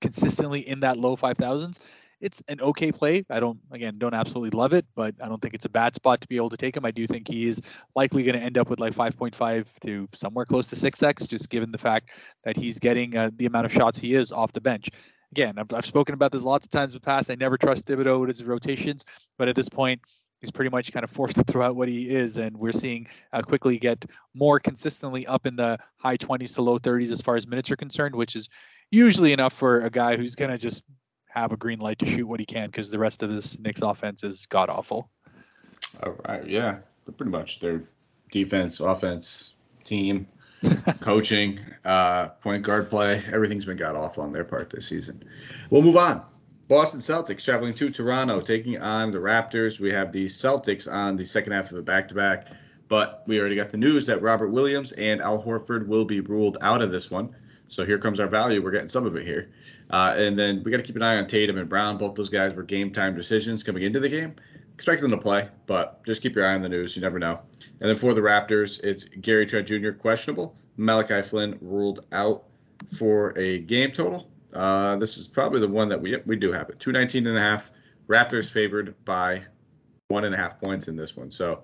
[0.00, 1.78] consistently in that low 5000s
[2.22, 3.24] it's an okay play.
[3.28, 6.20] I don't, again, don't absolutely love it, but I don't think it's a bad spot
[6.20, 6.84] to be able to take him.
[6.84, 7.60] I do think he is
[7.96, 11.72] likely going to end up with like 5.5 to somewhere close to 6x, just given
[11.72, 12.10] the fact
[12.44, 14.88] that he's getting uh, the amount of shots he is off the bench.
[15.32, 17.30] Again, I've, I've spoken about this lots of times in the past.
[17.30, 19.04] I never trust Thibodeau with his rotations,
[19.38, 20.00] but at this point,
[20.40, 23.06] he's pretty much kind of forced to throw out what he is, and we're seeing
[23.32, 27.36] uh, Quickley get more consistently up in the high 20s to low 30s as far
[27.36, 28.48] as minutes are concerned, which is
[28.90, 30.82] usually enough for a guy who's going to just
[31.28, 33.80] have a green light to shoot what he can because the rest of this Knicks
[33.80, 35.08] offense is god awful.
[36.02, 36.78] All right, yeah,
[37.16, 37.84] pretty much their
[38.30, 40.26] defense, offense, team,
[41.00, 45.22] coaching, uh, point guard play, everything's been god awful on their part this season.
[45.70, 46.22] We'll move on.
[46.68, 49.78] Boston Celtics traveling to Toronto, taking on the Raptors.
[49.78, 52.48] We have the Celtics on the second half of a back to back,
[52.88, 56.56] but we already got the news that Robert Williams and Al Horford will be ruled
[56.62, 57.34] out of this one.
[57.68, 58.62] So here comes our value.
[58.62, 59.50] We're getting some of it here.
[59.90, 61.98] Uh, and then we got to keep an eye on Tatum and Brown.
[61.98, 64.34] Both those guys were game time decisions coming into the game.
[64.82, 66.96] Expect them to play, but just keep your eye on the news.
[66.96, 67.40] You never know.
[67.80, 69.92] And then for the Raptors, it's Gary Trent Jr.
[69.92, 70.56] questionable.
[70.76, 72.46] Malachi Flynn ruled out
[72.98, 74.28] for a game total.
[74.52, 76.80] Uh, this is probably the one that we we do have it.
[76.80, 77.70] 219 and a half.
[78.08, 79.44] Raptors favored by
[80.08, 81.30] one and a half points in this one.
[81.30, 81.62] So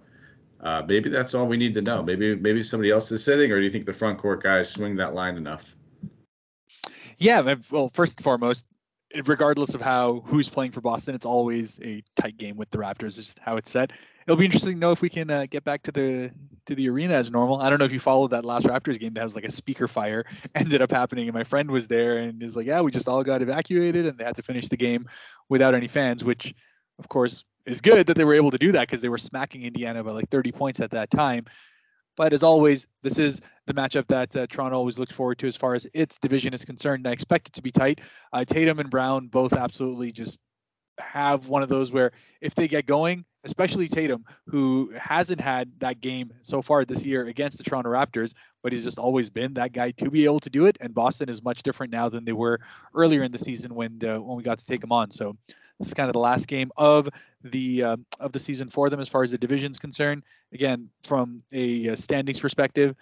[0.61, 2.04] uh, maybe that's all we need to know.
[2.04, 4.94] Maybe maybe somebody else is sitting, or do you think the front court guys swing
[4.94, 5.74] that line enough?
[7.18, 8.64] Yeah, well, first and foremost,
[9.24, 13.18] regardless of how who's playing for Boston, it's always a tight game with the Raptors.
[13.18, 13.92] Is how it's set.
[14.26, 16.30] It'll be interesting to know if we can uh, get back to the
[16.66, 17.60] to the arena as normal.
[17.60, 19.88] I don't know if you followed that last Raptors game that was like a speaker
[19.88, 23.08] fire ended up happening, and my friend was there and is like, "Yeah, we just
[23.08, 25.06] all got evacuated, and they had to finish the game
[25.48, 26.54] without any fans," which,
[26.98, 29.62] of course, is good that they were able to do that because they were smacking
[29.62, 31.46] Indiana by like 30 points at that time.
[32.18, 35.54] But as always, this is the matchup that uh, Toronto always looked forward to as
[35.54, 37.07] far as its division is concerned.
[37.07, 38.00] And I expect it to be tight.
[38.33, 40.37] Uh, Tatum and Brown both absolutely just
[40.98, 46.00] have one of those where if they get going, especially Tatum, who hasn't had that
[46.00, 49.72] game so far this year against the Toronto Raptors, but he's just always been that
[49.72, 50.76] guy to be able to do it.
[50.81, 52.59] And Boston is much different now than they were
[52.96, 55.12] earlier in the season when uh, when we got to take him on.
[55.12, 55.37] So
[55.78, 57.08] this is kind of the last game of
[57.44, 60.22] the uh, of the season for them as far as the division's concerned.
[60.52, 62.96] Again, from a, a standings perspective,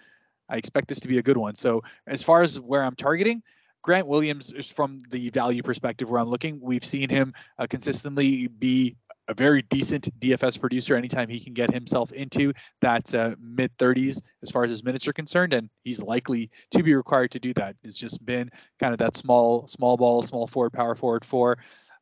[0.49, 1.55] I expect this to be a good one.
[1.55, 3.41] So as far as where I'm targeting,
[3.81, 6.59] Grant Williams is from the value perspective where I'm looking.
[6.61, 8.95] We've seen him uh, consistently be
[9.29, 14.21] a very decent DFS producer anytime he can get himself into that uh, mid 30s
[14.41, 17.53] as far as his minutes are concerned, and he's likely to be required to do
[17.55, 17.75] that.
[17.83, 21.57] It's just been kind of that small, small ball, small forward, power forward for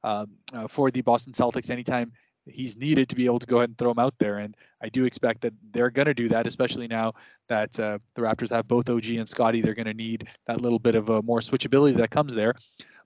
[0.05, 2.11] um, uh, for the Boston Celtics anytime
[2.45, 4.37] he's needed to be able to go ahead and throw him out there.
[4.37, 7.13] And I do expect that they're going to do that, especially now
[7.49, 9.61] that uh, the Raptors have both OG and Scottie.
[9.61, 12.53] They're going to need that little bit of a more switchability that comes there.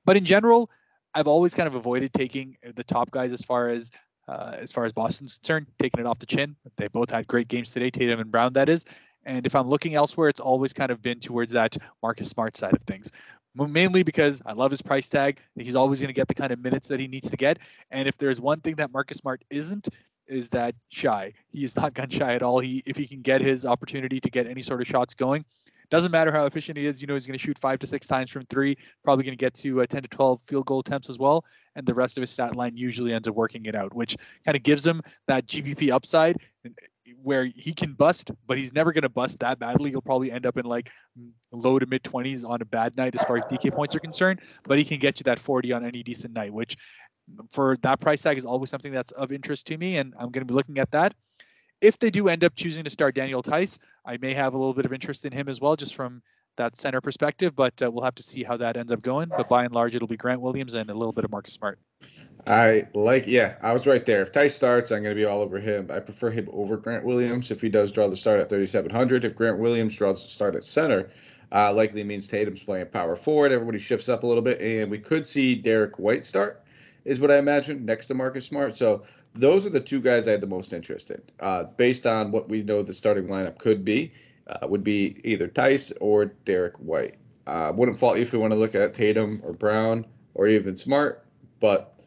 [0.04, 0.70] But in general,
[1.16, 3.92] I've always kind of avoided taking the top guys as far as
[4.28, 6.56] uh, as far as Boston's concerned, taking it off the chin.
[6.78, 8.86] They both had great games today, Tatum and Brown, that is.
[9.26, 12.74] And if I'm looking elsewhere, it's always kind of been towards that Marcus Smart side
[12.74, 13.12] of things
[13.56, 15.40] mainly because I love his price tag.
[15.56, 17.60] He's always going to get the kind of minutes that he needs to get.
[17.92, 19.90] And if there's one thing that Marcus Smart isn't,
[20.28, 21.34] is that shy.
[21.52, 22.60] He is not gun shy at all.
[22.60, 25.44] He if he can get his opportunity to get any sort of shots going,
[25.90, 27.02] doesn't matter how efficient he is.
[27.02, 28.78] You know he's going to shoot five to six times from three.
[29.04, 31.44] Probably going to get to uh, 10 to 12 field goal attempts as well.
[31.76, 34.56] And the rest of his stat line usually ends up working it out, which kind
[34.56, 36.38] of gives him that GPP upside
[37.22, 39.90] where he can bust, but he's never going to bust that badly.
[39.90, 40.92] He'll probably end up in like
[41.52, 44.42] low to mid 20s on a bad night as far as DK points are concerned,
[44.64, 46.78] but he can get you that 40 on any decent night, which
[47.52, 49.98] for that price tag is always something that's of interest to me.
[49.98, 51.14] And I'm going to be looking at that.
[51.82, 54.74] If they do end up choosing to start Daniel Theis, I may have a little
[54.74, 56.22] bit of interest in him as well, just from
[56.58, 59.30] that center perspective, but uh, we'll have to see how that ends up going.
[59.30, 61.80] But by and large, it'll be Grant Williams and a little bit of Marcus Smart.
[62.50, 64.24] I like, yeah, I was right there.
[64.24, 65.92] If Theis starts, I'm going to be all over him.
[65.94, 69.24] I prefer him over Grant Williams if he does draw the start at 3,700.
[69.24, 71.12] If Grant Williams draws the start at center,
[71.52, 73.52] uh, likely means Tatum's playing power forward.
[73.52, 76.64] Everybody shifts up a little bit, and we could see Derrick White start,
[77.06, 78.76] is what I imagine, next to Marcus Smart.
[78.76, 79.04] So
[79.36, 82.50] those are the two guys I had the most interest in, uh, based on what
[82.50, 84.12] we know the starting lineup could be
[84.48, 87.14] uh, would be either Theis or Derrick White.
[87.46, 90.76] Uh, wouldn't fault you if we want to look at Tatum or Brown or even
[90.76, 91.28] Smart,
[91.60, 92.00] but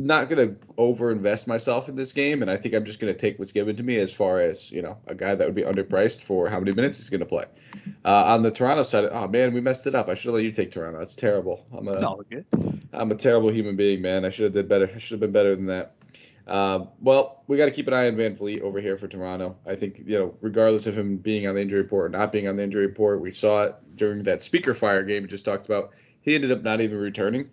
[0.00, 2.42] not going to overinvest myself in this game.
[2.42, 4.70] And I think I'm just going to take what's given to me as far as,
[4.70, 7.26] you know, a guy that would be underpriced for how many minutes he's going to
[7.26, 7.44] play.
[8.04, 10.08] Uh, on the Toronto side, oh man, we messed it up.
[10.08, 10.98] I should have let you take Toronto.
[10.98, 11.66] That's terrible.
[11.76, 12.22] I'm a, no,
[12.92, 14.24] I'm a terrible human being, man.
[14.24, 14.90] I should have did better.
[14.92, 15.96] I should have been better than that.
[16.46, 19.56] Uh, well, we got to keep an eye on VanVleet over here for Toronto.
[19.66, 22.48] I think you know, regardless of him being on the injury report or not being
[22.48, 25.66] on the injury report, we saw it during that speaker fire game we just talked
[25.66, 25.90] about.
[26.22, 27.50] He ended up not even returning.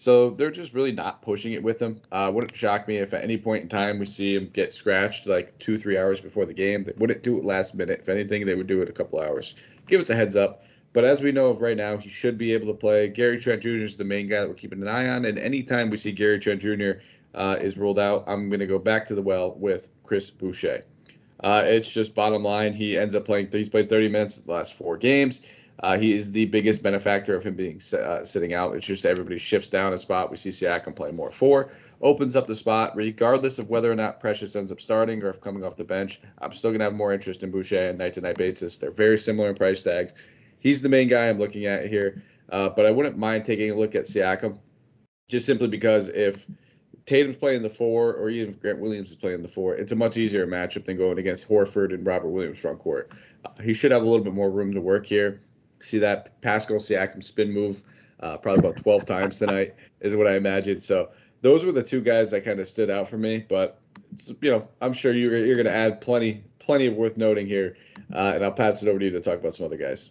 [0.00, 2.00] So they're just really not pushing it with him.
[2.10, 5.26] Uh, wouldn't shock me if at any point in time we see him get scratched
[5.26, 6.84] like two, three hours before the game.
[6.84, 8.00] They wouldn't do it last minute.
[8.00, 9.56] If anything, they would do it a couple hours.
[9.86, 10.62] Give us a heads up.
[10.94, 13.08] But as we know of right now, he should be able to play.
[13.08, 13.68] Gary Trent Jr.
[13.68, 15.26] is the main guy that we're keeping an eye on.
[15.26, 16.92] And anytime we see Gary Trent Jr.
[17.34, 20.82] Uh, is ruled out, I'm going to go back to the well with Chris Boucher.
[21.40, 22.72] Uh, it's just bottom line.
[22.72, 23.50] He ends up playing.
[23.52, 25.42] He's played 30 minutes the last four games.
[25.80, 28.74] Uh, he is the biggest benefactor of him being uh, sitting out.
[28.74, 30.30] It's just everybody shifts down a spot.
[30.30, 34.20] We see Siakam play more four, opens up the spot, regardless of whether or not
[34.20, 36.20] Precious ends up starting or if coming off the bench.
[36.38, 38.76] I'm still going to have more interest in Boucher on night to night basis.
[38.76, 40.12] They're very similar in price tags.
[40.58, 43.74] He's the main guy I'm looking at here, uh, but I wouldn't mind taking a
[43.74, 44.58] look at Siakam
[45.28, 46.46] just simply because if
[47.06, 49.96] Tatum's playing the four, or even if Grant Williams is playing the four, it's a
[49.96, 53.12] much easier matchup than going against Horford and Robert Williams front court.
[53.46, 55.40] Uh, he should have a little bit more room to work here.
[55.82, 57.82] See that Pascal Siakam spin move
[58.20, 60.80] uh, probably about 12 times tonight is what I imagine.
[60.80, 61.10] So
[61.42, 63.44] those were the two guys that kind of stood out for me.
[63.48, 63.80] But
[64.40, 67.76] you know, I'm sure you're you're going to add plenty plenty of worth noting here,
[68.14, 70.10] uh, and I'll pass it over to you to talk about some other guys.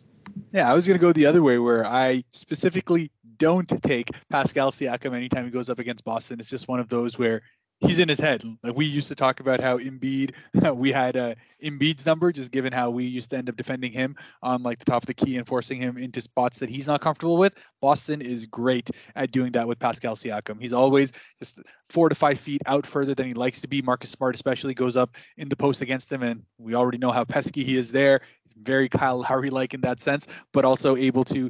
[0.51, 4.71] Yeah, I was going to go the other way where I specifically don't take Pascal
[4.71, 6.39] Siakam anytime he goes up against Boston.
[6.39, 7.41] It's just one of those where
[7.79, 8.43] he's in his head.
[8.63, 10.33] Like we used to talk about how Embiid,
[10.75, 14.15] we had uh, Embiid's number, just given how we used to end up defending him
[14.43, 17.01] on like the top of the key and forcing him into spots that he's not
[17.01, 17.53] comfortable with.
[17.81, 20.61] Boston is great at doing that with Pascal Siakam.
[20.61, 23.81] He's always just four to five feet out further than he likes to be.
[23.81, 27.23] Marcus Smart especially goes up in the post against him, and we already know how
[27.23, 28.21] pesky he is there.
[28.43, 31.49] He's very Kyle Lowry like in that sense, but also able to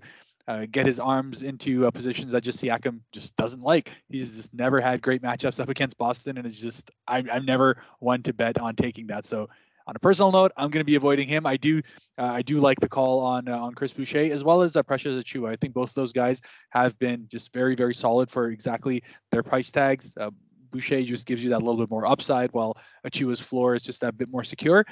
[0.50, 3.92] uh, get his arms into uh, positions that just Siakam just doesn't like.
[4.10, 7.84] He's just never had great matchups up against Boston, and it's just I'm, I'm never
[8.00, 9.28] one to bet on taking that.
[9.28, 9.48] So
[9.86, 11.46] on a personal note, I'm going to be avoiding him.
[11.46, 11.84] I do
[12.18, 14.82] uh, I do like the call on uh, on Chris Boucher as well as uh,
[14.82, 15.52] Precious Achiuwa.
[15.52, 19.44] I think both of those guys have been just very very solid for exactly their
[19.44, 20.18] price tags.
[20.20, 20.32] Uh,
[20.72, 24.12] Boucher just gives you that little bit more upside, while Achiuwa's floor is just a
[24.12, 24.84] bit more secure.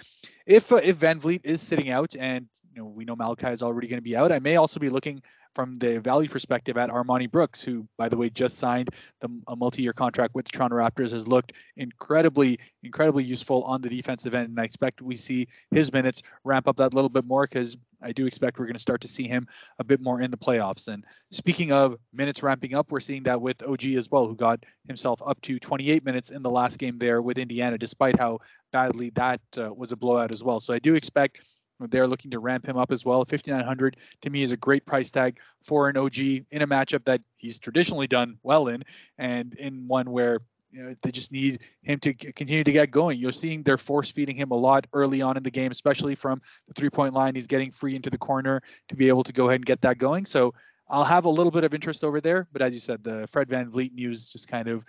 [0.45, 3.97] If uh, if VanVleet is sitting out and know we know Malachi is already going
[3.97, 5.21] to be out, I may also be looking
[5.57, 9.55] from the value perspective at Armoni Brooks, who, by the way, just signed the, a
[9.55, 14.49] multi-year contract with the Toronto Raptors, has looked incredibly, incredibly useful on the defensive end,
[14.49, 18.11] and I expect we see his minutes ramp up that little bit more because I
[18.11, 19.47] do expect we're going to start to see him
[19.79, 20.87] a bit more in the playoffs.
[20.87, 24.63] And speaking of minutes ramping up, we're seeing that with OG as well, who got
[24.87, 28.39] himself up to 28 minutes in the last game there with Indiana, despite how
[28.71, 30.59] badly that uh, was a blowout as well.
[30.59, 31.39] So I do expect
[31.79, 33.23] they're looking to ramp him up as well.
[33.25, 37.21] 5900 to me is a great price tag for an OG in a matchup that
[37.35, 38.83] he's traditionally done well in,
[39.17, 40.39] and in one where
[40.71, 43.19] you know, they just need him to continue to get going.
[43.19, 46.41] You're seeing they're force feeding him a lot early on in the game, especially from
[46.67, 47.35] the three point line.
[47.35, 49.97] He's getting free into the corner to be able to go ahead and get that
[49.97, 50.25] going.
[50.25, 50.53] So
[50.89, 52.47] I'll have a little bit of interest over there.
[52.51, 54.83] But as you said, the Fred VanVleet news just kind of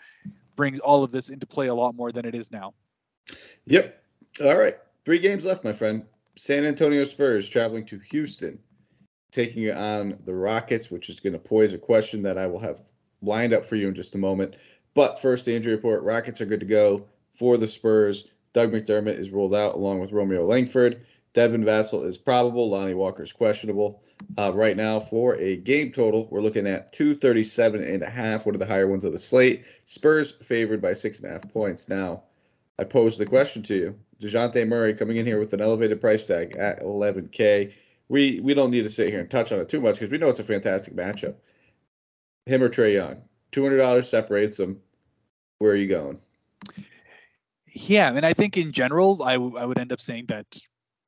[0.57, 2.74] brings all of this into play a lot more than it is now.
[3.66, 4.03] Yep.
[4.40, 4.77] All right.
[5.05, 6.05] Three games left, my friend.
[6.38, 8.61] San Antonio Spurs traveling to Houston,
[9.33, 12.81] taking on the Rockets, which is going to pose a question that I will have
[13.22, 14.57] lined up for you in just a moment.
[14.94, 18.29] But first, the injury report Rockets are good to go for the Spurs.
[18.53, 21.05] Doug McDermott is ruled out along with Romeo Langford.
[21.35, 22.70] Devin Vassell is probable.
[22.70, 24.01] Lonnie Walker is questionable.
[24.38, 28.55] Uh, right now, for a game total, we're looking at 237 and a half, one
[28.55, 29.64] of the higher ones of the slate.
[29.87, 31.88] Spurs favored by six and a half points.
[31.88, 32.22] Now,
[32.79, 33.98] I pose the question to you.
[34.20, 37.72] DeJounte Murray coming in here with an elevated price tag at 11K.
[38.09, 40.18] We we don't need to sit here and touch on it too much because we
[40.18, 41.35] know it's a fantastic matchup.
[42.46, 43.22] Him or Trae Young.
[43.52, 44.81] $200 separates them.
[45.59, 46.18] Where are you going?
[47.66, 50.46] Yeah, I mean, I think in general, I, w- I would end up saying that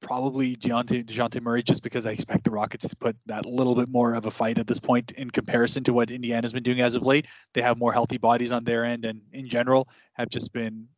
[0.01, 3.89] probably DeJounte, DeJounte Murray just because I expect the Rockets to put that little bit
[3.89, 6.95] more of a fight at this point in comparison to what Indiana's been doing as
[6.95, 7.27] of late.
[7.55, 10.89] They have more healthy bodies on their end and in general have just been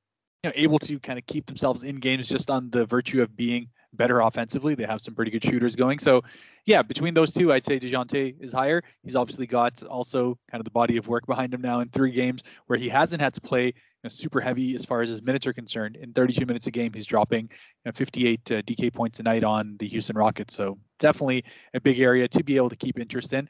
[0.43, 3.37] you know, able to kind of keep themselves in games just on the virtue of
[3.37, 4.75] being better offensively.
[4.75, 6.01] They have some pretty good shooters going.
[6.01, 6.23] So,
[6.67, 8.83] yeah, between those two, I'd say DeJounte is higher.
[9.05, 12.11] He's obviously got also kind of the body of work behind him now in three
[12.11, 15.23] games where he hasn't had to play you know, super heavy as far as his
[15.23, 15.95] minutes are concerned.
[15.95, 17.49] In 32 minutes a game, he's dropping you
[17.87, 20.55] know, 58 uh, DK points a night on the Houston Rockets.
[20.55, 23.49] So, definitely a big area to be able to keep interest in.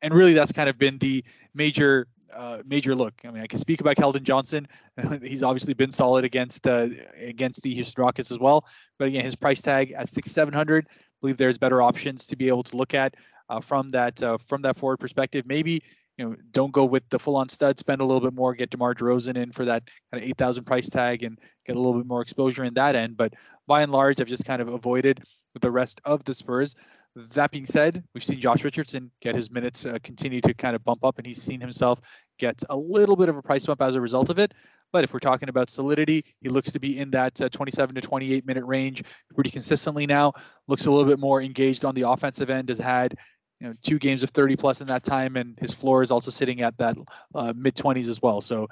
[0.00, 1.22] And really, that's kind of been the
[1.54, 3.14] major uh, major look.
[3.24, 4.66] I mean, I can speak about Keldon Johnson.
[5.22, 8.66] He's obviously been solid against uh, against the Houston Rockets as well.
[8.98, 10.86] But again, his price tag at six seven hundred.
[11.20, 13.14] Believe there's better options to be able to look at
[13.48, 15.44] uh, from that uh, from that forward perspective.
[15.46, 15.82] Maybe
[16.16, 17.78] you know don't go with the full on stud.
[17.78, 18.54] Spend a little bit more.
[18.54, 21.78] Get DeMar DeRozan in for that kind of eight thousand price tag and get a
[21.78, 23.16] little bit more exposure in that end.
[23.16, 23.34] But
[23.66, 25.22] by and large, I've just kind of avoided
[25.60, 26.74] the rest of the Spurs.
[27.16, 30.84] That being said, we've seen Josh Richardson get his minutes uh, continue to kind of
[30.84, 32.00] bump up, and he's seen himself
[32.38, 34.54] get a little bit of a price bump as a result of it.
[34.92, 38.00] But if we're talking about solidity, he looks to be in that uh, 27 to
[38.00, 39.02] 28 minute range
[39.34, 40.32] pretty consistently now.
[40.68, 42.68] Looks a little bit more engaged on the offensive end.
[42.68, 43.16] Has had
[43.60, 46.30] you know two games of 30 plus in that time, and his floor is also
[46.30, 46.96] sitting at that
[47.34, 48.40] uh, mid 20s as well.
[48.40, 48.68] So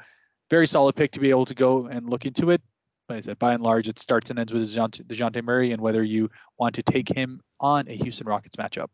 [0.51, 2.63] very solid pick to be able to go and look into it.
[3.09, 6.03] Like I said, by and large, it starts and ends with Dejounte Murray and whether
[6.03, 6.29] you
[6.59, 8.89] want to take him on a Houston Rockets matchup.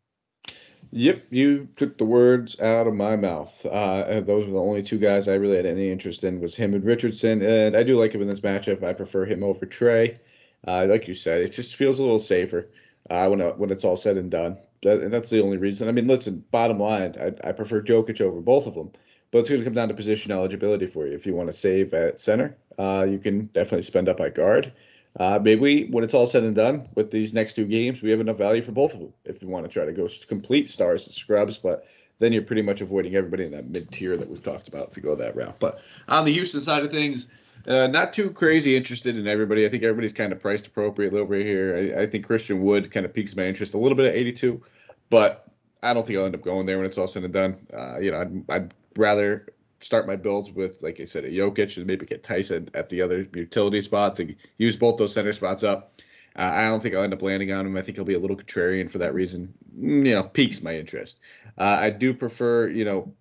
[0.92, 3.66] Yep, you took the words out of my mouth.
[3.66, 6.74] Uh, those were the only two guys I really had any interest in was him
[6.74, 8.84] and Richardson, and I do like him in this matchup.
[8.84, 10.18] I prefer him over Trae.
[10.66, 12.68] Uh, like you said, it just feels a little safer
[13.10, 14.58] uh, when when it's all said and done.
[14.84, 15.88] That, and that's the only reason.
[15.88, 18.92] I mean, listen, bottom line, I, I prefer Jokic over both of them,
[19.32, 21.14] but it's going to come down to position eligibility for you.
[21.14, 24.72] If you want to save at center, uh, you can definitely spend up at guard.
[25.20, 28.20] Uh, maybe when it's all said and done with these next two games, we have
[28.20, 31.06] enough value for both of them if you want to try to go complete stars
[31.06, 31.56] and scrubs.
[31.56, 31.86] But
[32.18, 34.96] then you're pretty much avoiding everybody in that mid tier that we've talked about if
[34.96, 35.56] you go that route.
[35.60, 37.28] But on the Houston side of things,
[37.66, 39.64] uh, not too crazy interested in everybody.
[39.64, 41.94] I think everybody's kind of priced appropriately over here.
[41.96, 44.62] I, I, think Christian Wood kind of piques my interest a little bit at 82,
[45.08, 45.48] but
[45.82, 47.56] I don't think I'll end up going there when it's all said and done.
[47.72, 49.46] Uh, you know, I'd, I'd rather
[49.84, 53.02] start my builds with, like I said, a Jokic and maybe get Tyson at the
[53.02, 56.00] other utility spot to use both those center spots up.
[56.36, 57.76] Uh, I don't think I'll end up landing on him.
[57.76, 59.52] I think he'll be a little contrarian for that reason.
[59.78, 61.20] Mm, you know, piques my interest.
[61.58, 63.14] Uh, I do prefer, you know,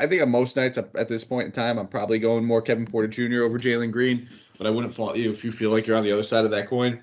[0.00, 2.84] I think on most nights at this point in time, I'm probably going more Kevin
[2.84, 3.44] Porter Jr.
[3.44, 4.28] over Jalen Green,
[4.58, 6.50] but I wouldn't fault you if you feel like you're on the other side of
[6.50, 7.00] that coin.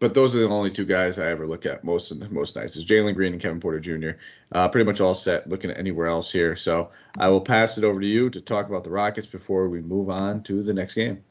[0.00, 2.84] But those are the only two guys I ever look at most most nights is
[2.84, 4.10] Jalen Green and Kevin Porter Jr.
[4.52, 5.48] Uh, pretty much all set.
[5.48, 8.68] Looking at anywhere else here, so I will pass it over to you to talk
[8.68, 11.22] about the Rockets before we move on to the next game.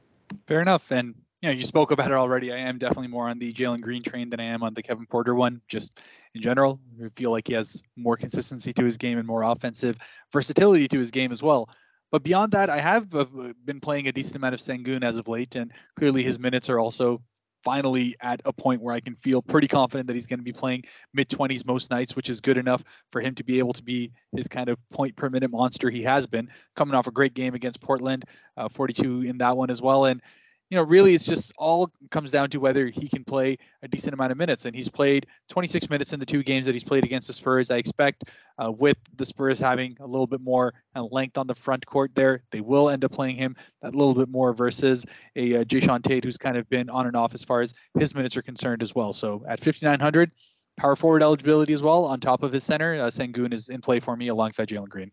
[0.47, 2.51] Fair enough, and you know you spoke about it already.
[2.51, 5.05] I am definitely more on the Jalen Green train than I am on the Kevin
[5.05, 5.61] Porter one.
[5.70, 5.99] Just
[6.36, 9.97] in general, I feel like he has more consistency to his game and more offensive
[10.34, 11.70] versatility to his game as well.
[12.11, 13.26] But beyond that, I have uh,
[13.65, 16.80] been playing a decent amount of Sengun as of late, and clearly his minutes are
[16.80, 17.22] also
[17.68, 20.53] finally at a point where I can feel pretty confident that he's going to be
[20.53, 23.84] playing mid 20s most nights, which is good enough for him to be able to
[23.84, 27.34] be his kind of point per minute monster he has been, coming off a great
[27.34, 28.24] game against Portland,
[28.55, 30.05] uh, 42 in that one as well.
[30.05, 30.22] And
[30.70, 34.13] you know, really, it's just all comes down to whether he can play a decent
[34.13, 34.65] amount of minutes.
[34.65, 37.72] And he's played 26 minutes in the two games that he's played against the Spurs.
[37.72, 38.26] I expect
[38.57, 42.11] uh, with the Spurs having a little bit more uh, length on the front court
[42.15, 45.05] there, they will end up playing him that little bit more versus
[45.36, 45.63] a uh,
[46.03, 48.82] Tate who's kind of been on and off as far as his minutes are concerned
[48.82, 49.13] as well.
[49.13, 50.32] So at 5,900,
[50.76, 52.95] power forward eligibility as well on top of his center.
[52.95, 55.11] Uh, Sengun is in play for me alongside Jalen Green.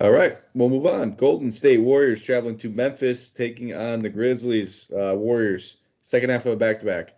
[0.00, 1.14] All right, we'll move on.
[1.14, 4.90] Golden State Warriors traveling to Memphis, taking on the Grizzlies.
[4.92, 7.14] Uh, Warriors, second half of a back to back.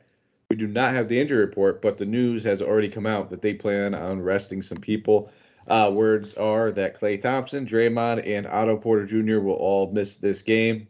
[0.48, 3.42] We do not have the injury report, but the news has already come out that
[3.42, 5.30] they plan on resting some people.
[5.68, 9.40] Uh, words are that Klay Thompson, Draymond, and Otto Porter Jr.
[9.40, 10.88] will all miss this game.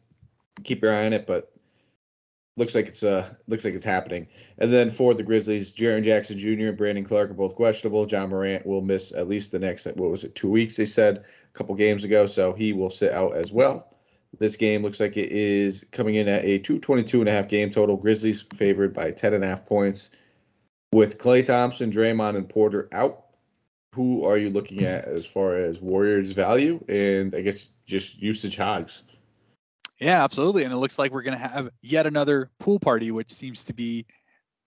[0.65, 1.53] Keep your eye on it, but
[2.57, 4.27] looks like it's uh looks like it's happening.
[4.59, 6.69] And then for the Grizzlies, Jaren Jackson Jr.
[6.69, 8.07] and Brandon Clarke are both questionable.
[8.07, 10.77] Ja Morant will miss at least the next what was it two weeks?
[10.77, 13.97] They said a couple games ago, so he will sit out as well.
[14.39, 17.71] This game looks like it is coming in at a 222 and a half game
[17.71, 17.97] total.
[17.97, 20.11] Grizzlies favored by 10 and a half points.
[20.93, 23.27] With Klay Thompson, Draymond, and Porter out,
[23.95, 28.57] who are you looking at as far as Warriors value and I guess just usage
[28.57, 29.03] hogs?
[29.99, 30.65] Yeah, absolutely.
[30.65, 33.75] And it looks like we're going to have yet another pool party, which seems to
[33.75, 34.07] be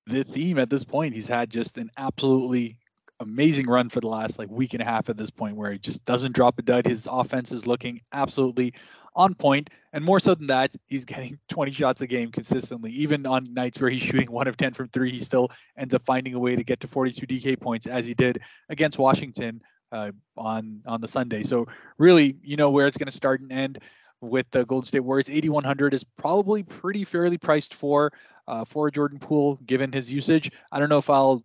[0.05, 1.13] the theme at this point.
[1.13, 2.77] He's had just an absolutely
[3.19, 5.79] amazing run for the last like week and a half at this point where he
[5.79, 6.85] just doesn't drop a dud.
[6.85, 8.73] His offense is looking absolutely
[9.15, 12.91] on point, and more so than that, he's getting 20 shots a game consistently.
[12.91, 16.03] Even on nights where he's shooting one of 10 from three, he still ends up
[16.05, 19.61] finding a way to get to 42 DK points as he did against Washington
[19.91, 21.43] uh, on on the Sunday.
[21.43, 23.79] So really, you know where it's going to start and end
[24.21, 25.29] with the Golden State Warriors.
[25.29, 28.11] 8100 is probably pretty fairly priced for
[28.47, 30.51] uh, for Jordan Poole given his usage.
[30.71, 31.43] I don't know if I'll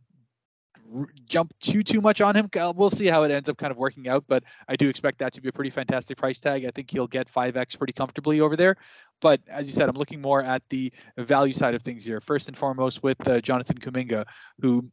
[1.26, 2.49] jump too too much on him.
[2.74, 5.32] We'll see how it ends up kind of working out, but I do expect that
[5.34, 6.64] to be a pretty fantastic price tag.
[6.64, 8.76] I think he'll get 5x pretty comfortably over there.
[9.20, 12.20] But as you said, I'm looking more at the value side of things here.
[12.20, 14.24] First and foremost with uh, Jonathan Kuminga,
[14.61, 14.89] who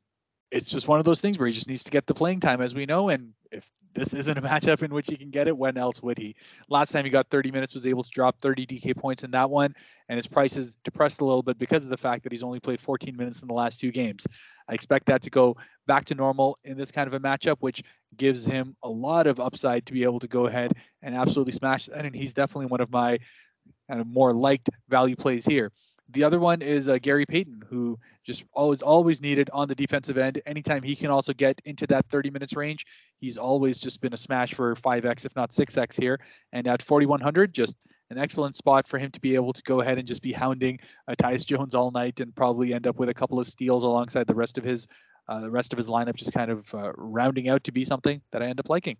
[0.51, 2.61] it's just one of those things where he just needs to get the playing time,
[2.61, 3.09] as we know.
[3.09, 3.65] And if
[3.95, 6.35] this isn't a matchup in which he can get it, when else would he?
[6.69, 9.49] Last time he got 30 minutes, was able to drop 30 DK points in that
[9.49, 9.73] one,
[10.09, 12.59] and his price is depressed a little bit because of the fact that he's only
[12.59, 14.27] played 14 minutes in the last two games.
[14.67, 17.83] I expect that to go back to normal in this kind of a matchup, which
[18.17, 21.87] gives him a lot of upside to be able to go ahead and absolutely smash
[21.87, 22.05] that.
[22.05, 23.19] And he's definitely one of my
[23.89, 25.71] kind of more liked value plays here.
[26.09, 30.17] The other one is uh, Gary Payton, who just always always needed on the defensive
[30.17, 30.39] end.
[30.45, 32.85] Anytime he can also get into that 30 minutes range,
[33.17, 36.19] he's always just been a smash for 5x, if not 6x here.
[36.53, 37.75] And at 4100, just
[38.11, 40.79] an excellent spot for him to be able to go ahead and just be hounding
[41.07, 44.27] uh, Tyus Jones all night and probably end up with a couple of steals alongside
[44.27, 44.87] the rest of his
[45.27, 48.21] uh, the rest of his lineup, just kind of uh, rounding out to be something
[48.31, 48.97] that I end up liking.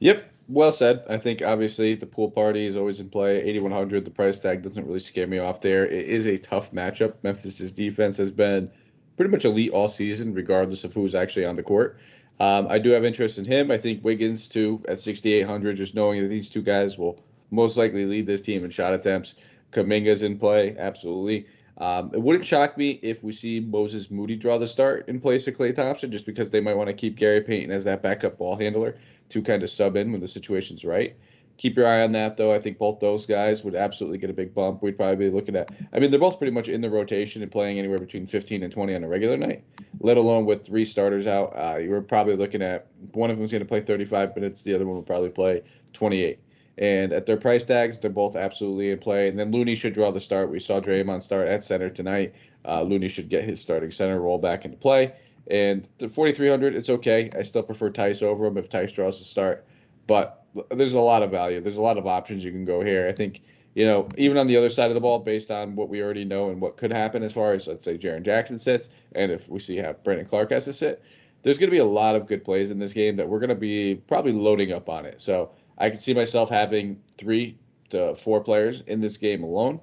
[0.00, 1.04] Yep, well said.
[1.08, 3.40] I think obviously the pool party is always in play.
[3.42, 5.86] 8100, the price tag doesn't really scare me off there.
[5.86, 7.14] It is a tough matchup.
[7.22, 8.70] Memphis's defense has been
[9.16, 11.98] pretty much elite all season, regardless of who's actually on the court.
[12.40, 13.70] Um, I do have interest in him.
[13.70, 18.06] I think Wiggins too at 6800, just knowing that these two guys will most likely
[18.06, 19.34] lead this team in shot attempts.
[19.72, 21.46] Kuminga's in play, absolutely.
[21.78, 25.46] Um, it wouldn't shock me if we see Moses Moody draw the start in place
[25.46, 28.36] of Klay Thompson, just because they might want to keep Gary Payton as that backup
[28.36, 28.96] ball handler
[29.30, 31.16] to kind of sub in when the situation's right.
[31.56, 32.54] Keep your eye on that, though.
[32.54, 34.82] I think both those guys would absolutely get a big bump.
[34.82, 37.52] We'd probably be looking at, I mean, they're both pretty much in the rotation and
[37.52, 39.62] playing anywhere between 15 and 20 on a regular night,
[40.00, 41.52] let alone with three starters out.
[41.54, 44.74] Uh, you were probably looking at one of them's going to play 35 minutes, the
[44.74, 45.62] other one will probably play
[45.92, 46.38] 28.
[46.78, 49.28] And at their price tags, they're both absolutely in play.
[49.28, 50.50] And then Looney should draw the start.
[50.50, 52.34] We saw Draymond start at center tonight.
[52.64, 55.12] Uh, Looney should get his starting center role back into play.
[55.48, 57.30] And the 4,300, it's okay.
[57.36, 59.66] I still prefer Theis over him if Theis draws the start.
[60.06, 61.60] But there's a lot of value.
[61.60, 63.08] There's a lot of options you can go here.
[63.08, 63.42] I think,
[63.74, 66.24] you know, even on the other side of the ball, based on what we already
[66.24, 69.48] know and what could happen as far as, let's say, Jaren Jackson sits, and if
[69.48, 71.02] we see how Brandon Clarke has to sit,
[71.42, 73.48] there's going to be a lot of good plays in this game that we're going
[73.48, 75.22] to be probably loading up on it.
[75.22, 77.58] So I can see myself having three
[77.90, 79.80] to four players in this game alone,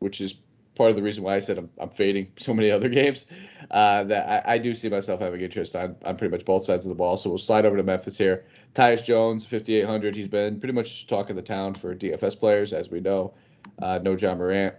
[0.00, 0.34] which is
[0.78, 3.26] part of the reason why I said I'm, I'm fading so many other games.
[3.70, 6.86] Uh, that I, I, do see myself having interest on, on pretty much both sides
[6.86, 7.18] of the ball.
[7.18, 8.46] So we'll slide over to Memphis here.
[8.74, 10.14] Tyus Jones, 5,800.
[10.14, 13.34] He's been pretty much talking the town for DFS players, as we know.
[13.82, 14.74] Uh, no Ja Morant.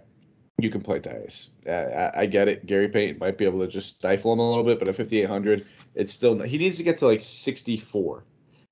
[0.58, 1.50] You can play Tyus.
[1.68, 2.66] I, I, get it.
[2.66, 5.66] Gary Payton might be able to just stifle him a little bit, but at 5,800,
[5.94, 8.24] it's still he needs to get to like 64.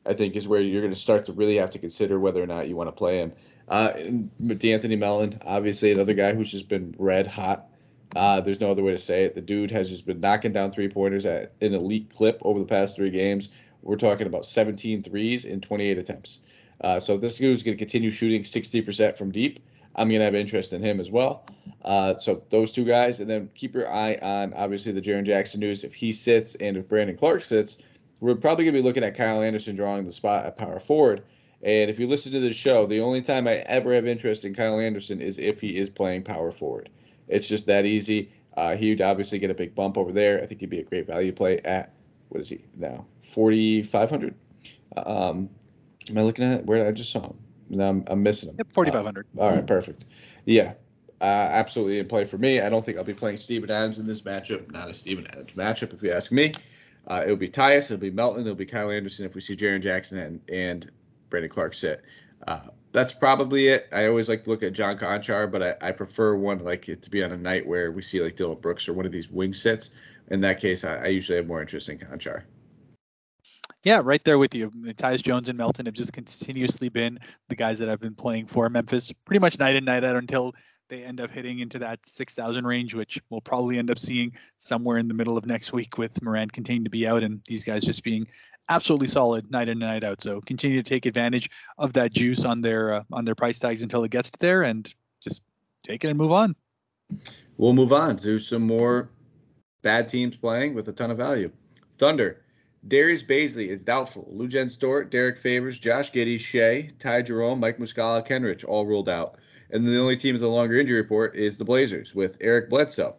[0.06, 2.46] I think is where you're going to start to really have to consider whether or
[2.46, 3.32] not you want to play him.
[3.68, 3.92] Uh,
[4.42, 7.68] De'Anthony Melton, obviously another guy who's just been red hot.
[8.16, 9.34] Uh, there's no other way to say it.
[9.34, 12.64] The dude has just been knocking down three pointers at an elite clip over the
[12.64, 13.50] past three games.
[13.82, 16.40] We're talking about 17 threes in 28 attempts.
[16.80, 19.60] Uh, so this dude's going to continue shooting 60% from deep.
[19.96, 21.44] I'm going to have interest in him as well.
[21.84, 25.60] Uh, so those two guys, and then keep your eye on obviously the Jaren Jackson
[25.60, 25.84] news.
[25.84, 27.78] If he sits and if Brandon Clarke sits,
[28.20, 31.24] we're probably going to be looking at Kyle Anderson drawing the spot at power forward.
[31.62, 34.54] And if you listen to this show, the only time I ever have interest in
[34.54, 36.88] Kyle Anderson is if he is playing power forward.
[37.26, 38.30] It's just that easy.
[38.56, 40.42] Uh, he'd obviously get a big bump over there.
[40.42, 41.92] I think he'd be a great value play at
[42.28, 43.06] what is he now?
[43.20, 44.34] Forty five hundred.
[44.96, 45.48] Um,
[46.08, 46.66] am I looking at it?
[46.66, 47.38] where did I just saw him?
[47.70, 48.56] No, I'm, I'm missing him.
[48.58, 49.26] Yep, forty five hundred.
[49.36, 50.04] Uh, all right, perfect.
[50.44, 50.74] Yeah,
[51.20, 52.60] uh, absolutely in play for me.
[52.60, 54.70] I don't think I'll be playing Steven Adams in this matchup.
[54.72, 56.52] Not a Steven Adams matchup, if you ask me.
[57.06, 59.82] Uh, it'll be Tyus, it'll be Melton, it'll be Kyle Anderson if we see Jaren
[59.82, 60.90] Jackson and, and
[61.30, 62.02] Brandon Clarke sit.
[62.46, 62.60] Uh,
[62.92, 63.88] that's probably it.
[63.92, 67.02] I always like to look at John Konchar, but I, I prefer one like it
[67.02, 69.30] to be on a night where we see like Dillon Brooks or one of these
[69.30, 69.90] wing sits.
[70.30, 72.42] In that case, I, I usually have more interest in Konchar.
[73.84, 74.70] Yeah, right there with you.
[74.70, 77.18] Tyus Jones and Melton have just continuously been
[77.48, 80.54] the guys that I've been playing for Memphis pretty much night and night out until
[80.88, 84.98] they end up hitting into that 6,000 range, which we'll probably end up seeing somewhere
[84.98, 87.84] in the middle of next week with Morant continuing to be out and these guys
[87.84, 88.26] just being
[88.68, 90.22] absolutely solid night in and night out.
[90.22, 93.82] So continue to take advantage of that juice on their uh, on their price tags
[93.82, 94.92] until it gets there, and
[95.22, 95.42] just
[95.84, 96.54] take it and move on.
[97.56, 99.10] We'll move on to some more
[99.82, 101.50] bad teams playing with a ton of value.
[101.98, 102.42] Thunder.
[102.86, 104.32] Darius Bazley is doubtful.
[104.32, 109.36] Luguentz Dort, Derrick Favors, Josh Giddey, Shai, Ty Jerome, Mike Muscala, Kenrich all ruled out.
[109.70, 113.16] And the only team with a longer injury report is the Blazers with Eric Bledsoe,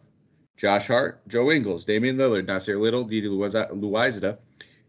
[0.56, 4.38] Josh Hart, Joe Ingles, Damian Lillard, Nassir Little, Didi Louzada,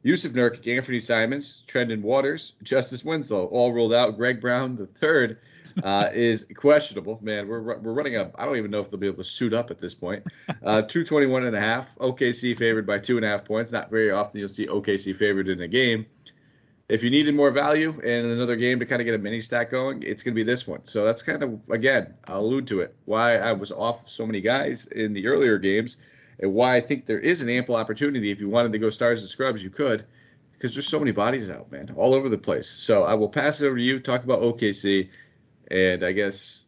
[0.05, 4.17] Jusuf Nurk, Anthony Simons, Trendon Waters, Justice Winslow, all ruled out.
[4.17, 5.39] Greg Brown, the third,
[5.83, 7.19] uh, is questionable.
[7.23, 8.35] Man, we're, we're running up.
[8.39, 10.25] I don't even know if they'll be able to suit up at this point.
[10.49, 11.97] Uh, 221 and a half.
[11.97, 13.73] OKC favored by two and a half points.
[13.73, 16.07] Not very often you'll see OKC favored in a game.
[16.89, 19.71] If you needed more value in another game to kind of get a mini stack
[19.71, 20.85] going, it's going to be this one.
[20.85, 24.41] So that's kind of, again, I'll allude to it, why I was off so many
[24.41, 25.99] guys in the earlier games
[26.41, 28.31] and why I think there is an ample opportunity.
[28.31, 30.05] If you wanted to go stars and scrubs, you could,
[30.53, 32.69] because there's so many bodies out, man, all over the place.
[32.69, 34.01] So I will pass it over to you.
[34.01, 35.09] Talk about OKC,
[35.71, 36.65] and I guess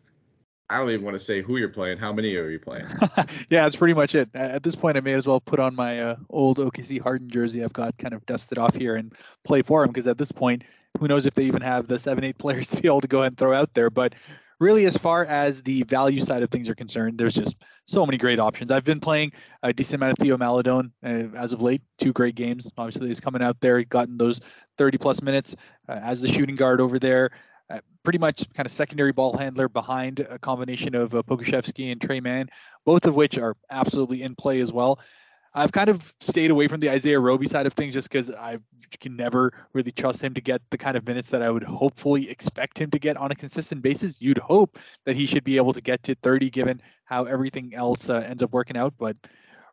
[0.69, 1.99] I don't even want to say who you're playing.
[1.99, 2.87] How many are you playing?
[3.51, 4.31] yeah, that's pretty much it.
[4.35, 7.63] At this point, I may as well put on my uh, old OKC Harden jersey
[7.63, 9.13] I've got kind of dusted off here and
[9.45, 10.65] play for him because at this point,
[10.99, 13.19] who knows if they even have the seven, eight players to be able to go
[13.19, 13.91] ahead and throw out there.
[13.91, 14.15] But
[14.63, 17.57] really, as far as the value side of things are concerned, there's just
[17.87, 18.71] so many great options.
[18.71, 19.33] I've been playing
[19.65, 21.83] a decent amount of Theo Maledon uh, as of late.
[21.99, 22.71] Two great games.
[22.79, 24.41] Obviously, he's coming out there, gotten those
[24.79, 25.57] 30 plus minutes
[25.89, 27.31] uh, as the shooting guard over there.
[27.71, 32.01] Uh, pretty much kind of secondary ball handler behind a combination of uh, Pokusevski and
[32.01, 32.49] Tre Mann,
[32.87, 35.01] both of which are absolutely in play as well.
[35.55, 38.59] I've kind of stayed away from the Isaiah Roby side of things just because I
[39.01, 42.31] can never really trust him to get the kind of minutes that I would hopefully
[42.31, 44.21] expect him to get on a consistent basis.
[44.21, 48.09] You'd hope that he should be able to get to 30 given how everything else
[48.09, 49.17] uh, ends up working out, but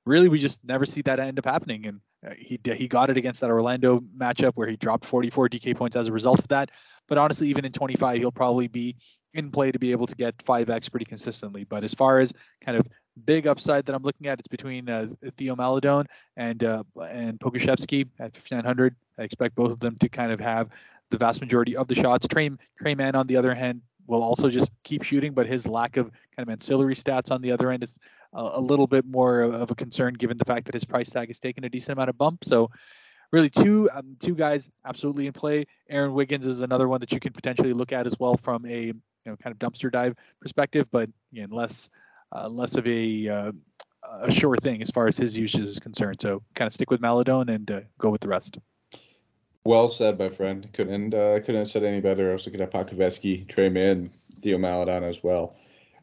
[0.05, 1.85] really we just never see that end up happening.
[1.85, 5.75] And uh, he he got it against that Orlando matchup where he dropped 44 DK
[5.77, 6.71] points as a result of that.
[7.07, 8.97] But honestly, even in 25, he'll probably be
[9.33, 11.63] in play to be able to get 5x pretty consistently.
[11.63, 12.33] But as far as
[12.65, 12.87] kind of
[13.25, 14.39] big upside that I'm looking at.
[14.39, 15.07] It's between uh,
[15.37, 16.05] Theo Maledon
[16.37, 18.95] and uh, and Pokusevski at 5900.
[19.17, 20.69] I expect both of them to kind of have
[21.09, 22.27] the vast majority of the shots.
[22.27, 22.49] Tre
[22.81, 26.11] Tre Mann on the other hand will also just keep shooting, but his lack of
[26.35, 27.99] kind of ancillary stats on the other end is
[28.33, 31.27] a, a little bit more of a concern given the fact that his price tag
[31.27, 32.43] has taken a decent amount of bump.
[32.43, 32.71] So
[33.31, 35.65] really two um, two guys absolutely in play.
[35.89, 38.85] Aaron Wiggins is another one that you can potentially look at as well from a
[38.87, 41.89] you know kind of dumpster dive perspective, but again, less
[42.49, 43.51] less of a uh,
[44.21, 46.21] a sure thing as far as his usage is concerned.
[46.21, 48.57] So kind of stick with Maledon and uh, go with the rest.
[49.65, 50.67] Well said, my friend.
[50.73, 52.29] Couldn't uh, couldn't have said any better.
[52.29, 54.09] I was looking at Pokusevski, Tre Mann,
[54.41, 55.55] Theo Maledon as well.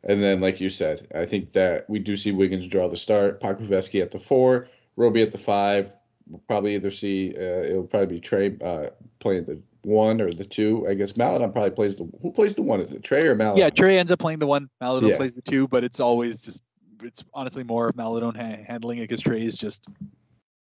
[0.04, 3.40] And then, like you said, I think that we do see Wiggins draw the start.
[3.40, 5.92] Pokusevski at the four, Roby at the five.
[6.28, 10.44] We'll probably either see uh, it'll probably be Tre uh, playing the one or the
[10.44, 10.86] two.
[10.88, 12.80] I guess Maledon probably plays the who plays the one?
[12.80, 13.60] Is it Tre or Maledon?
[13.60, 14.68] Yeah, Tre ends up playing the one.
[14.80, 15.16] Maledon yeah.
[15.16, 16.60] plays the two, but it's always just
[17.02, 19.86] it's honestly more of Maledon ha- handling it because Tre is just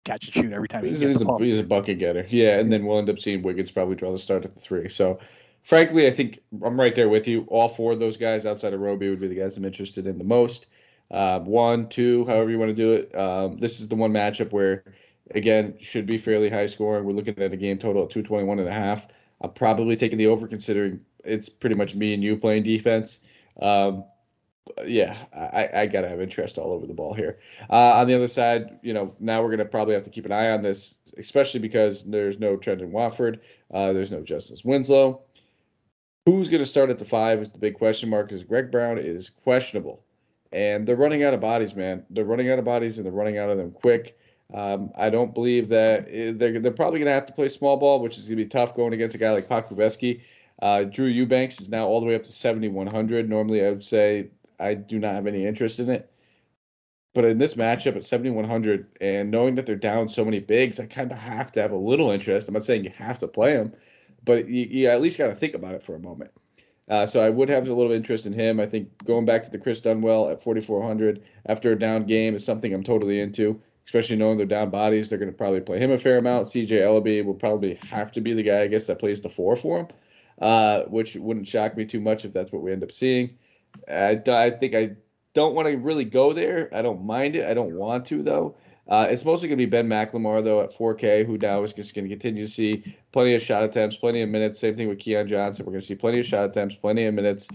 [0.04, 2.26] catch and shoot every time he he's, gets he's, a, he's a bucket getter.
[2.28, 4.88] Yeah, and then we'll end up seeing Wiggins probably draw the start at the three.
[4.88, 5.20] So,
[5.62, 7.46] frankly, I think I'm right there with you.
[7.48, 10.18] All four of those guys outside of Roby would be the guys I'm interested in
[10.18, 10.66] the most.
[11.12, 13.14] Uh, one, two, however you want to do it.
[13.14, 14.82] Um, this is the one matchup where
[15.34, 17.04] Again, should be fairly high scoring.
[17.04, 19.08] We're looking at a game total at 221 and a half.
[19.40, 23.20] I'm probably taking the over considering it's pretty much me and you playing defense.
[23.60, 24.04] Um,
[24.84, 27.38] yeah, I, I got to have interest all over the ball here.
[27.70, 30.26] Uh, on the other side, you know, now we're going to probably have to keep
[30.26, 33.40] an eye on this, especially because there's no Trendon Watford.
[33.72, 35.20] Uh, there's no Justice Winslow.
[36.26, 38.98] Who's going to start at the five is the big question mark because Greg Brown
[38.98, 40.02] is questionable.
[40.52, 42.04] And they're running out of bodies, man.
[42.10, 44.18] They're running out of bodies and they're running out of them quick.
[44.54, 47.76] Um, I don't believe that eh, they're, they're probably going to have to play small
[47.76, 50.20] ball, which is going to be tough going against a guy like Pokusevski.
[50.62, 53.28] Uh, Drew Eubanks is now all the way up to 7,100.
[53.28, 54.28] Normally, I would say
[54.58, 56.10] I do not have any interest in it.
[57.12, 60.86] But in this matchup at 7,100, and knowing that they're down so many bigs, I
[60.86, 62.46] kind of have to have a little interest.
[62.46, 63.72] I'm not saying you have to play him,
[64.24, 66.30] but you, you at least got to think about it for a moment.
[66.88, 68.60] Uh, so I would have a little interest in him.
[68.60, 72.44] I think going back to the Chris Dunwell at 4,400 after a down game is
[72.44, 75.08] something I'm totally into especially knowing they're down bodies.
[75.08, 76.48] They're going to probably play him a fair amount.
[76.48, 79.56] CJ Elleby will probably have to be the guy, I guess, that plays the four
[79.56, 79.88] for him,
[80.40, 83.38] uh, which wouldn't shock me too much if that's what we end up seeing.
[83.88, 84.96] I, I think I
[85.34, 86.68] don't want to really go there.
[86.74, 87.48] I don't mind it.
[87.48, 88.56] I don't want to, though.
[88.88, 91.94] Uh, it's mostly going to be Ben McLemore, though, at 4K, who now is just
[91.94, 94.60] going to continue to see plenty of shot attempts, plenty of minutes.
[94.60, 95.66] Same thing with Keon Johnson.
[95.66, 97.48] We're going to see plenty of shot attempts, plenty of minutes.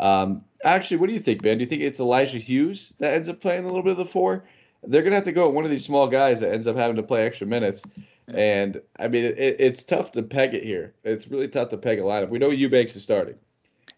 [0.00, 1.58] Um, actually, what do you think, Ben?
[1.58, 4.04] Do you think it's Elijah Hughes that ends up playing a little bit of the
[4.04, 4.44] four?
[4.86, 6.96] They're gonna have to go with one of these small guys that ends up having
[6.96, 7.82] to play extra minutes.
[8.28, 10.94] And I mean, it, it's tough to peg it here.
[11.04, 12.30] It's really tough to peg a lineup.
[12.30, 13.34] We know Eubanks is starting.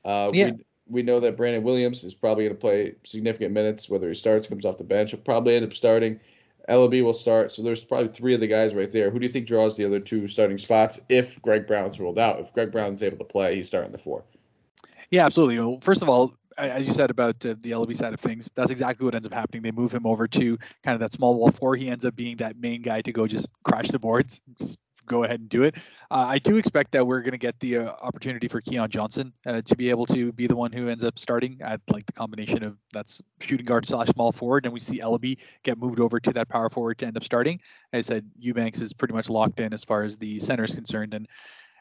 [0.05, 0.51] Uh, yeah.
[0.51, 4.15] We, we know that Brandon Williams is probably going to play significant minutes, whether he
[4.15, 5.13] starts, comes off the bench.
[5.13, 6.19] He'll probably end up starting.
[6.69, 7.53] Elleby will start.
[7.53, 9.11] So there's probably three of the guys right there.
[9.11, 12.41] Who do you think draws the other two starting spots if Greg Brown's ruled out?
[12.41, 14.25] If Greg Brown's able to play, he's starting the four.
[15.11, 15.61] Yeah, absolutely.
[15.61, 18.71] Well, first of all, as you said about uh, the Elleby side of things, that's
[18.71, 19.63] exactly what ends up happening.
[19.63, 21.77] They move him over to kind of that small wall four.
[21.77, 24.41] He ends up being that main guy to go just crash the boards.
[25.07, 25.77] Go ahead and do it.
[26.11, 29.33] Uh, I do expect that we're going to get the uh, opportunity for Keon Johnson
[29.47, 32.13] uh, to be able to be the one who ends up starting at like the
[32.13, 36.19] combination of that's shooting guard slash small forward, and we see Elleby get moved over
[36.19, 37.61] to that power forward to end up starting.
[37.93, 40.75] As I said Eubanks is pretty much locked in as far as the center is
[40.75, 41.29] concerned, and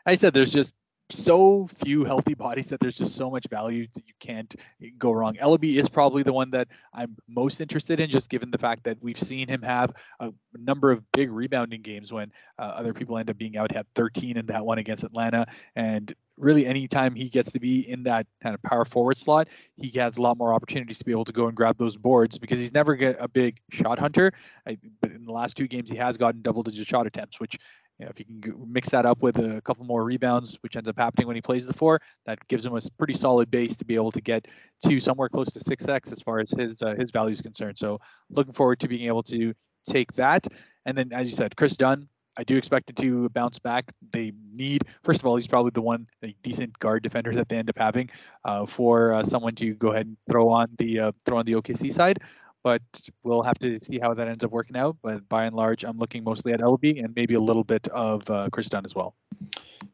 [0.06, 0.76] I said there's just
[1.10, 4.56] so few healthy bodies that there's just so much value that you can't
[4.98, 5.36] go wrong.
[5.36, 8.98] Elleby is probably the one that I'm most interested in, just given the fact that
[9.02, 13.30] we've seen him have a number of big rebounding games when uh, other people end
[13.30, 13.72] up being out.
[13.72, 15.46] Had 13 in that one against Atlanta,
[15.76, 19.48] and really anytime he gets to be in that kind of power forward slot,
[19.78, 22.38] he has a lot more opportunities to be able to go and grab those boards
[22.38, 24.34] because he's never a big shot hunter.
[24.68, 27.58] I, but in the last two games, he has gotten double digit shot attempts, which
[28.00, 30.90] you know, if you can mix that up with a couple more rebounds, which ends
[30.90, 33.86] up happening when he plays the four, that gives him a pretty solid base to
[33.86, 34.48] be able to get
[34.86, 37.78] to somewhere close to six x as far as his uh, his value is concerned.
[37.78, 39.54] So looking forward to being able to
[39.88, 40.48] take that.
[40.86, 43.92] And then, as you said, Kris Dunn, I do expect it to bounce back.
[44.12, 47.58] They need, first of all, he's probably the one a decent guard defender that they
[47.58, 48.10] end up having
[48.44, 51.54] uh, for uh, someone to go ahead and throw on the uh, throw on the
[51.54, 52.20] OKC side.
[52.66, 52.82] But
[53.22, 54.98] we'll have to see how that ends up working out.
[55.04, 58.28] But by and large, I'm looking mostly at Elleby and maybe a little bit of
[58.28, 59.14] uh, Kris Dunn as well.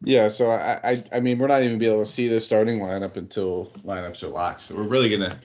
[0.06, 2.80] Yeah, so I, I, I mean, we're not even be able to see the starting
[2.80, 4.62] lineup until lineups are locked.
[4.62, 5.38] So we're really gonna,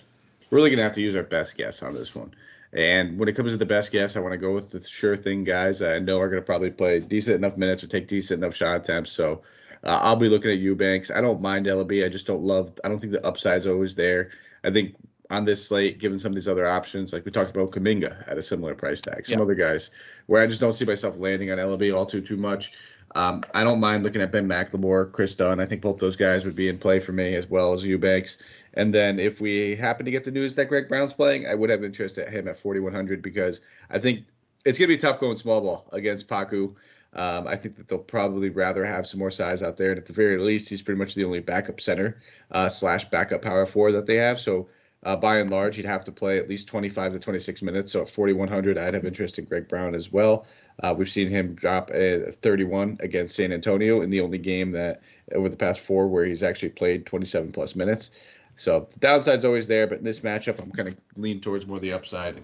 [0.52, 2.32] really gonna have to use our best guess on this one.
[2.72, 5.16] And when it comes to the best guess, I want to go with the sure
[5.16, 8.54] thing guys I know are to probably play decent enough minutes or take decent enough
[8.54, 9.10] shot attempts.
[9.10, 9.42] So
[9.82, 11.10] uh, I'll be looking at Eubanks.
[11.10, 12.04] I don't mind Elleby.
[12.04, 12.70] I just don't love.
[12.84, 14.30] I don't think the upside's always there.
[14.62, 14.94] I think
[15.30, 18.38] on this slate, given some of these other options, like we talked about Kuminga at
[18.38, 19.42] a similar price tag, some yeah.
[19.42, 19.90] other guys
[20.26, 22.72] where I just don't see myself landing on Elleby all too too much.
[23.14, 25.60] Um, I don't mind looking at Ben McLemore, Kris Dunn.
[25.60, 28.36] I think both those guys would be in play for me as well as Eubanks.
[28.74, 31.70] And then if we happen to get the news that Greg Brown's playing, I would
[31.70, 33.60] have interest at him at 4,100 because
[33.90, 34.24] I think
[34.66, 36.74] it's going to be tough going small ball against Paku.
[37.14, 39.90] Um, I think that they'll probably rather have some more size out there.
[39.90, 42.20] And at the very least, he's pretty much the only backup center
[42.50, 44.38] uh, slash backup power forward that they have.
[44.38, 44.68] So
[45.06, 47.92] uh, by and large, he'd have to play at least 25 to 26 minutes.
[47.92, 50.46] So at 4,100, I'd have interest in Greg Brown as well.
[50.82, 55.00] Uh, we've seen him drop a 31 against San Antonio in the only game that
[55.32, 58.10] over the past four where he's actually played 27 plus minutes.
[58.56, 61.78] So the downside's always there, but in this matchup, I'm kind of lean towards more
[61.78, 62.42] the upside.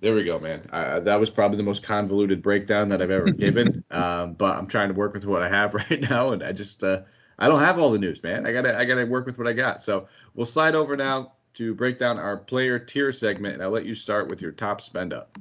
[0.00, 0.62] There we go, man.
[0.72, 3.82] Uh, that was probably the most convoluted breakdown that I've ever given.
[3.90, 6.84] um, but I'm trying to work with what I have right now, and I just
[6.84, 7.00] uh,
[7.40, 8.46] I don't have all the news, man.
[8.46, 9.80] I gotta I gotta work with what I got.
[9.80, 13.84] So we'll slide over now to break down our player tier segment, and I'll let
[13.84, 15.36] you start with your top spend up.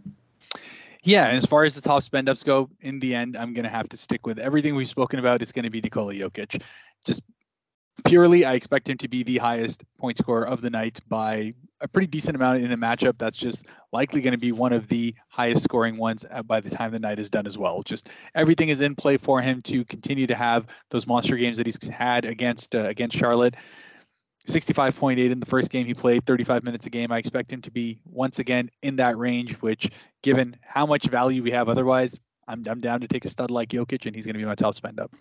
[1.03, 3.87] Yeah, as far as the top spend ups go, in the end, I'm gonna have
[3.89, 5.43] to stick with everything we've spoken about.
[5.43, 6.61] It's gonna be Nikola Jokic.
[7.05, 7.21] Just
[8.03, 11.87] purely, I expect him to be the highest point scorer of the night by a
[11.87, 13.19] pretty decent amount in the matchup.
[13.19, 16.71] That's just likely going to be one of the highest scoring ones uh, by the
[16.71, 17.83] time the night is done as well.
[17.83, 21.67] Just everything is in play for him to continue to have those monster games that
[21.67, 23.55] he's had against uh, against Charlotte.
[24.47, 27.11] 65.8 in the first game he played, 35 minutes a game.
[27.11, 29.89] I expect him to be once again in that range, which,
[30.21, 32.17] given how much value we have otherwise,
[32.47, 34.55] I'm, I'm down to take a stud like Jokic, and he's going to be my
[34.55, 35.11] top spend up.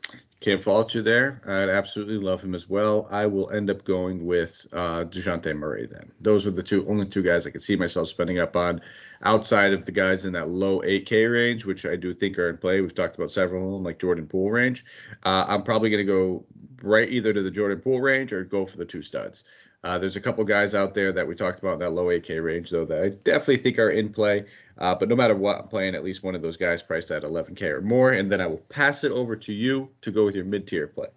[0.41, 1.43] Can't fault you there.
[1.47, 3.09] I'd absolutely love him as well.
[3.11, 6.13] I will end up going with uh, Dejounte Murray then.
[6.21, 8.81] Those are the two only two guys I could see myself spending up on
[9.23, 12.59] outside of the guys in that low 8K range, which I do think are in
[12.59, 12.81] play.
[12.81, 14.85] We've talked about several of them, like Jordan Poole range.
[15.25, 16.45] Uh, I'm probably going to go
[16.83, 19.45] right either to the Jordan Poole range or go for the two studs.
[19.85, 22.43] Uh, there's a couple guys out there that we talked about in that low 8K
[22.43, 24.45] range, though, that I definitely think are in play.
[24.79, 27.23] Uh, but no matter what, I'm playing at least one of those guys priced at
[27.23, 28.13] 11K or more.
[28.13, 30.89] And then I will pass it over to you to go with your mid tier
[30.89, 31.09] play.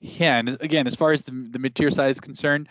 [0.00, 0.38] Yeah.
[0.38, 2.68] And again, as far as the, the mid tier side is concerned,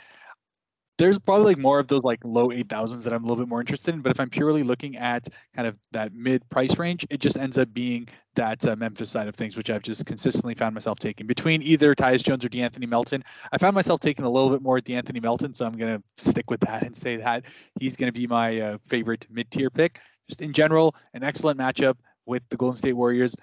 [0.97, 3.59] there's probably like more of those like low 8000s that I'm a little bit more
[3.59, 4.01] interested in.
[4.01, 7.57] But if I'm purely looking at kind of that mid price range, it just ends
[7.57, 11.27] up being that uh, Memphis side of things, which I've just consistently found myself taking
[11.27, 13.23] between either Tyus Jones or De'Anthony Melton.
[13.51, 16.23] I found myself taking a little bit more at De'Anthony Melton, so I'm going to
[16.23, 17.43] stick with that and say that
[17.79, 19.99] he's going to be my uh, favorite mid tier pick.
[20.27, 21.95] Just in general, an excellent matchup
[22.25, 23.35] with the Golden State Warriors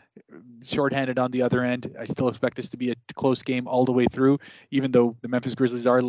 [0.63, 1.95] shorthanded on the other end.
[1.99, 4.39] I still expect this to be a close game all the way through,
[4.71, 6.03] even though the Memphis Grizzlies are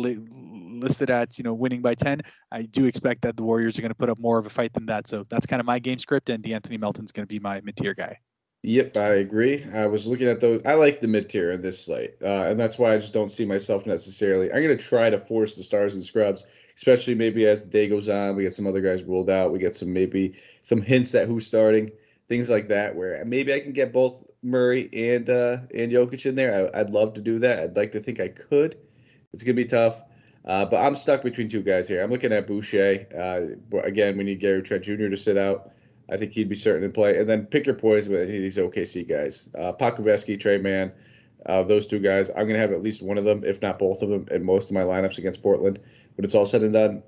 [0.80, 2.22] listed at you know winning by 10.
[2.52, 4.72] I do expect that the Warriors are going to put up more of a fight
[4.72, 5.06] than that.
[5.06, 7.76] So that's kind of my game script, and De'Anthony Melton's going to be my mid
[7.76, 8.18] tier guy.
[8.62, 9.64] Yep, I agree.
[9.72, 10.60] I was looking at those.
[10.64, 13.30] I like the mid tier in this slate, uh, and that's why I just don't
[13.30, 14.52] see myself necessarily.
[14.52, 16.46] I'm going to try to force the stars and scrubs,
[16.76, 18.34] especially maybe as the day goes on.
[18.34, 19.52] We get some other guys ruled out.
[19.52, 21.92] We get some maybe some hints at who's starting
[22.28, 26.34] things like that, where maybe I can get both Murray and uh, and Jokic in
[26.34, 26.70] there.
[26.74, 27.58] I, would love to do that.
[27.60, 28.76] I'd like to think I could.
[29.32, 30.02] It's gonna be tough,
[30.46, 32.02] uh, but I'm stuck between two guys here.
[32.02, 33.06] I'm looking at Boucher.
[33.16, 35.08] Uh, again, we need Gary Trent Jr.
[35.08, 35.72] to sit out.
[36.08, 37.18] I think he'd be certain to play.
[37.18, 39.48] And then pick your poison with any of these OKC guys.
[39.58, 40.92] Uh, Pokusevski, Tre Mann,
[41.46, 42.30] uh, those two guys.
[42.30, 44.44] I'm going to have at least one of them, if not both of them, in
[44.44, 45.80] most of my lineups against Portland.
[46.14, 47.02] When it's all said and done,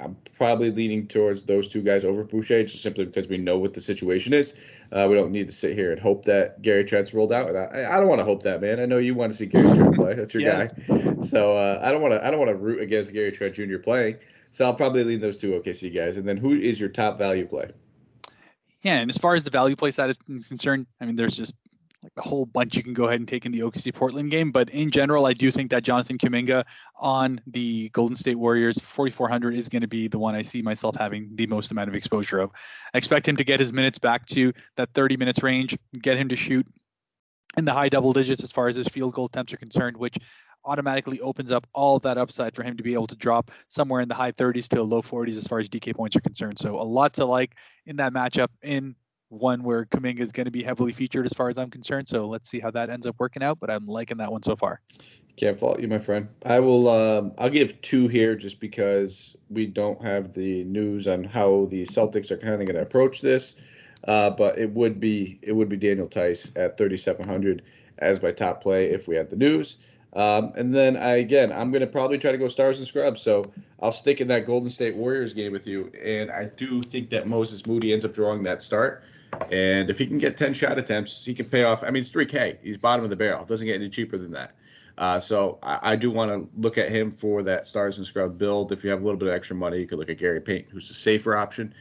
[0.00, 3.74] I'm probably leaning towards those two guys over Boucher, just simply because we know what
[3.74, 4.54] the situation is.
[4.92, 7.48] Uh, we don't need to sit here and hope that Gary Trent's rolled out.
[7.48, 8.80] And I, I don't want to hope that, man.
[8.80, 10.14] I know you want to see Gary Trent play.
[10.14, 10.78] That's your yes.
[10.78, 11.14] guy.
[11.22, 12.26] So uh, I don't want to.
[12.26, 13.78] I don't want to root against Gary Trent Jr.
[13.78, 14.16] playing.
[14.50, 16.16] So I'll probably lean those two OKC guys.
[16.16, 17.70] And then who is your top value play?
[18.82, 21.54] Yeah, and as far as the value play side is concerned, I mean, there's just
[22.02, 24.50] like the whole bunch you can go ahead and take in the OKC Portland game.
[24.50, 26.64] But in general, I do think that Jonathan Kuminga
[26.96, 30.96] on the Golden State Warriors 4400 is going to be the one I see myself
[30.96, 32.50] having the most amount of exposure of.
[32.94, 36.28] I expect him to get his minutes back to that 30 minutes range, get him
[36.30, 36.66] to shoot
[37.56, 40.16] in the high double digits as far as his field goal attempts are concerned, which
[40.64, 44.08] automatically opens up all that upside for him to be able to drop somewhere in
[44.08, 46.58] the high 30s to low 40s as far as DK points are concerned.
[46.58, 48.94] So a lot to like in that matchup in
[49.30, 52.08] one where Kuminga is going to be heavily featured as far as I'm concerned.
[52.08, 53.58] So let's see how that ends up working out.
[53.58, 54.80] But I'm liking that one so far.
[55.36, 56.28] Can't fault you, my friend.
[56.44, 56.88] I will.
[56.88, 61.84] Um, I'll give two here just because we don't have the news on how the
[61.86, 63.54] Celtics are kind of going to approach this.
[64.04, 67.62] Uh, but it would be it would be Daniel Theis at 3,700
[67.98, 69.76] as my top play if we had the news.
[70.14, 73.22] Um, and then I again, I'm going to probably try to go stars and scrubs.
[73.22, 73.44] So
[73.80, 75.92] I'll stick in that Golden State Warriors game with you.
[76.02, 79.04] And I do think that Moses Moody ends up drawing that start.
[79.50, 81.82] And if he can get 10 shot attempts, he can pay off.
[81.82, 82.58] I mean, it's 3K.
[82.62, 83.44] He's bottom of the barrel.
[83.44, 84.54] Doesn't get any cheaper than that.
[84.98, 88.36] Uh, so I, I do want to look at him for that stars and scrub
[88.36, 88.70] build.
[88.70, 90.70] If you have a little bit of extra money, you could look at Gary Payton,
[90.70, 91.74] who's a safer option.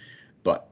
[0.43, 0.69] But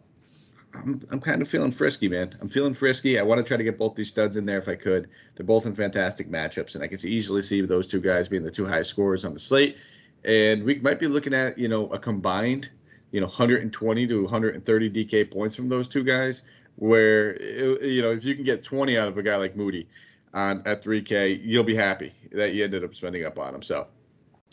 [0.74, 2.36] I'm, I'm kind of feeling frisky, man.
[2.40, 3.20] I'm feeling frisky.
[3.20, 5.10] I want to try to get both these studs in there if I could.
[5.36, 8.52] They're both in fantastic matchups, and I can easily see those two guys being the
[8.52, 9.78] two highest scorers on the slate.
[10.24, 12.70] And we might be looking at, you know, a combined,
[13.12, 16.44] you know, 120 to 130 DK points from those two guys.
[16.78, 17.42] Where,
[17.84, 19.88] you know, if you can get 20 out of a guy like Moody
[20.34, 23.62] on at 3K, you'll be happy that you ended up spending up on him.
[23.62, 23.88] So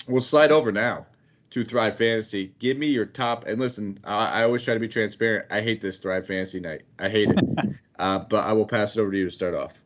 [0.08, 1.06] we'll slide over now
[1.50, 2.52] to Thrive Fantasy.
[2.58, 3.46] Give me your top.
[3.46, 5.46] And listen, I, I, always try to be transparent.
[5.50, 6.82] I hate this Thrive Fantasy night.
[6.98, 7.38] I hate it.
[7.98, 9.83] uh, but I will pass it over to you to start off.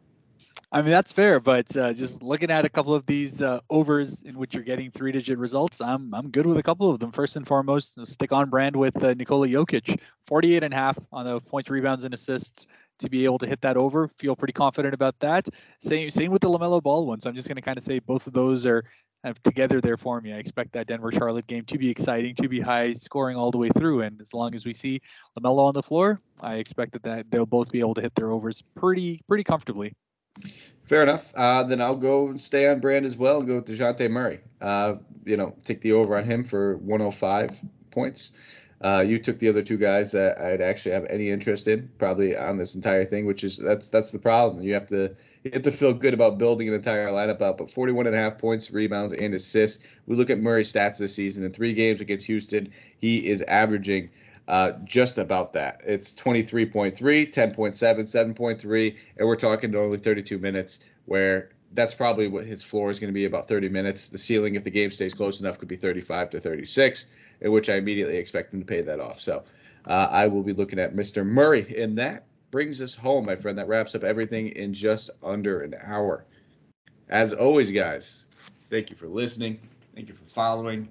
[0.70, 4.20] I mean that's fair, but uh, just looking at a couple of these uh, overs
[4.22, 7.10] in which you're getting three-digit results, I'm I'm good with a couple of them.
[7.10, 11.24] First and foremost, stick on brand with uh, Nikola Jokic, 48 and a half on
[11.24, 12.66] the points, rebounds, and assists
[12.98, 14.08] to be able to hit that over.
[14.18, 15.48] Feel pretty confident about that.
[15.80, 17.18] Same same with the Lamelo Ball one.
[17.22, 18.82] So I'm just going to kind of say both of those are
[19.22, 20.34] kind of together there for me.
[20.34, 23.58] I expect that Denver Charlotte game to be exciting, to be high scoring all the
[23.58, 24.02] way through.
[24.02, 25.00] And as long as we see
[25.38, 28.32] Lamelo on the floor, I expect that, that they'll both be able to hit their
[28.32, 29.94] overs pretty pretty comfortably.
[30.84, 31.34] Fair enough.
[31.36, 34.41] Uh, then I'll go and stay on brand as well and go with Dejounte Murray.
[34.61, 37.61] Uh, you know, take the over on him for 105
[37.91, 38.32] points.
[38.80, 42.36] Uh, you took the other two guys that I'd actually have any interest in, probably
[42.36, 44.62] on this entire thing, which is that's that's the problem.
[44.62, 47.59] You have to you have to feel good about building an entire lineup out.
[47.59, 49.82] But 41 and a half points, rebounds, and assists.
[50.07, 52.72] We look at Murray's stats this season in three games against Houston.
[52.99, 54.11] He is averaging
[54.49, 55.80] uh, just about that.
[55.86, 62.46] It's 23.3, 10.7, 7.3, and we're talking to only 32 minutes, where that's probably what
[62.46, 64.09] his floor is going to be about 30 minutes.
[64.09, 67.05] The ceiling, if the game stays close enough, could be 35 to 36,
[67.42, 69.20] in which I immediately expect him to pay that off.
[69.20, 69.44] So
[69.84, 71.24] uh, I will be looking at Mr.
[71.24, 73.59] Murray And that brings us home, my friend.
[73.59, 76.24] That wraps up everything in just under an hour.
[77.11, 78.24] As always, guys,
[78.70, 79.61] thank you for listening.
[79.94, 80.88] Thank you for following.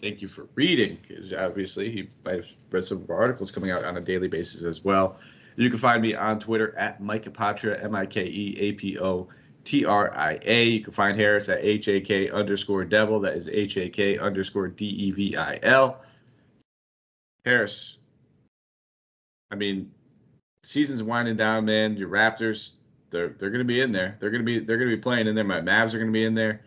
[0.00, 3.72] Thank you for reading, because obviously he might have read some of our articles coming
[3.72, 5.18] out on a daily basis as well.
[5.56, 8.98] You can find me on Twitter at Mike Apotria, M I K E A P
[8.98, 9.28] O
[9.64, 10.64] T R I A.
[10.64, 13.18] You can find Harris at H A K underscore devil.
[13.18, 16.00] That is H A K underscore D E V I L.
[17.44, 17.98] Harris,
[19.50, 19.90] I mean,
[20.62, 21.96] season's winding down, man.
[21.96, 22.72] Your Raptors,
[23.10, 24.16] they're they're gonna be in there.
[24.20, 25.44] They're gonna be they're gonna be playing in there.
[25.44, 26.60] My Mavs are gonna be in there.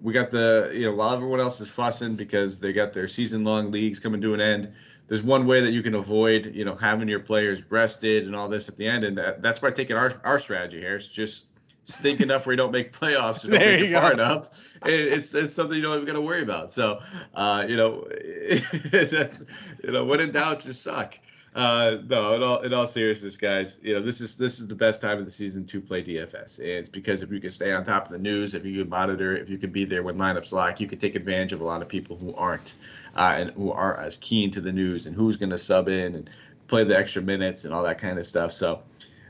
[0.00, 3.44] We got the you know while everyone else is fussing because they got their season
[3.44, 4.72] long leagues coming to an end.
[5.08, 8.48] There's one way that you can avoid you know having your players rested and all
[8.48, 10.96] this at the end, and that, that's by taking our our strategy here.
[10.96, 11.46] It's just
[11.84, 14.50] stink enough where you don't make playoffs and don't make it far enough.
[14.86, 16.70] It, it's it's something you don't even got to worry about.
[16.70, 17.00] So,
[17.34, 18.06] uh, you know,
[18.92, 19.42] that's
[19.82, 21.18] you know, when in doubt, just suck.
[21.52, 24.74] Uh, no, in all in all seriousness, guys, you know this is this is the
[24.74, 26.60] best time of the season to play DFS.
[26.60, 28.88] And it's because if you can stay on top of the news, if you can
[28.88, 31.64] monitor, if you can be there when lineups lock, you can take advantage of a
[31.64, 32.76] lot of people who aren't
[33.16, 36.14] uh, and who aren't as keen to the news and who's going to sub in
[36.14, 36.30] and
[36.68, 38.52] play the extra minutes and all that kind of stuff.
[38.52, 38.82] So.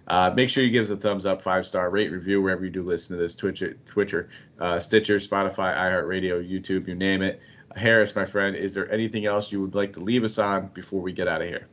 [0.09, 2.71] Uh, make sure you give us a thumbs up, five star rate, review wherever you
[2.71, 7.41] do listen to this Twitcher, Twitcher, uh, Stitcher, Spotify, iHeartRadio, YouTube, you name it.
[7.77, 11.01] Harris, my friend, is there anything else you would like to leave us on before
[11.01, 11.68] we get out of here?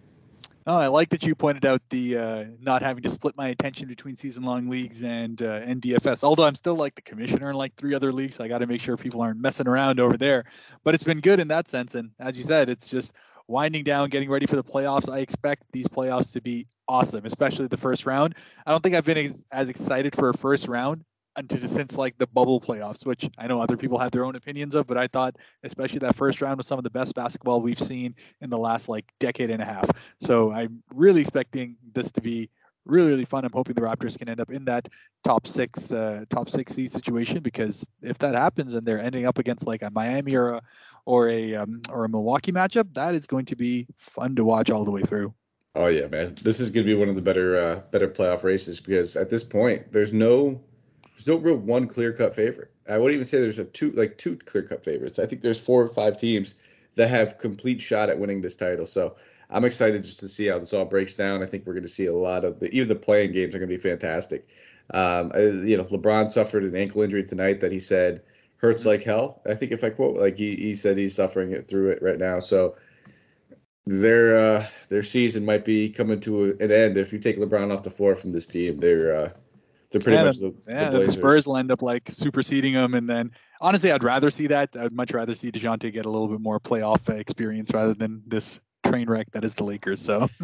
[0.70, 3.88] Oh, I like that you pointed out the uh, not having to split my attention
[3.88, 6.26] between season-long leagues and uh, and DFS.
[6.26, 8.68] Although I'm still like the commissioner in like three other leagues, so I got to
[8.68, 10.44] make sure people aren't messing around over there.
[10.84, 13.14] But it's been good in that sense, and as you said, it's just
[13.48, 15.10] winding down, getting ready for the playoffs.
[15.10, 18.36] I expect these playoffs to be awesome, especially the first round.
[18.66, 21.06] I don't think I've been as, as excited for a first round
[21.38, 24.76] until since like the bubble playoffs, which I know other people have their own opinions
[24.76, 27.80] of, but I thought especially that first round was some of the best basketball we've
[27.80, 29.90] seen in the last like decade and a half.
[30.20, 32.50] So I'm really expecting this to be
[32.86, 33.46] really really fun.
[33.46, 34.90] I'm hoping the Raptors can end up in that
[35.24, 39.38] top six uh, top six seed situation because if that happens and they're ending up
[39.38, 40.62] against like a Miami or a
[41.06, 44.72] or a um, or a Milwaukee matchup, that is going to be fun to watch
[44.72, 45.34] all the way through.
[45.76, 48.44] Oh yeah, man, this is going to be one of the better uh, better playoff
[48.44, 50.60] races because at this point there's no
[51.18, 52.72] there's no real one clear cut favorite.
[52.88, 55.18] I wouldn't even say there's a two like two clear cut favorites.
[55.18, 56.54] I think there's four or five teams
[56.96, 58.86] that have complete shot at winning this title.
[58.86, 59.16] So
[59.50, 61.42] I'm excited just to see how this all breaks down.
[61.42, 63.60] I think we're going to see a lot of the even the playing games are
[63.60, 64.48] going to be fantastic.
[64.94, 68.22] Um, you know, LeBron suffered an ankle injury tonight that he said
[68.58, 69.42] hurts like hell.
[69.48, 72.20] I think if I quote, like he, he said he's suffering it through it right
[72.20, 72.40] now.
[72.40, 72.76] So
[73.88, 77.82] their uh, their season might be coming to an end if you take LeBron off
[77.82, 78.80] the floor from this team.
[78.80, 79.30] They're uh,
[79.92, 82.94] they're pretty yeah, much the, yeah, the, the Spurs will end up like superseding them,
[82.94, 83.32] and then
[83.62, 84.76] honestly, I'd rather see that.
[84.76, 88.60] I'd much rather see Dejounte get a little bit more playoff experience rather than this
[88.86, 90.02] train wreck that is the Lakers.
[90.02, 90.30] So.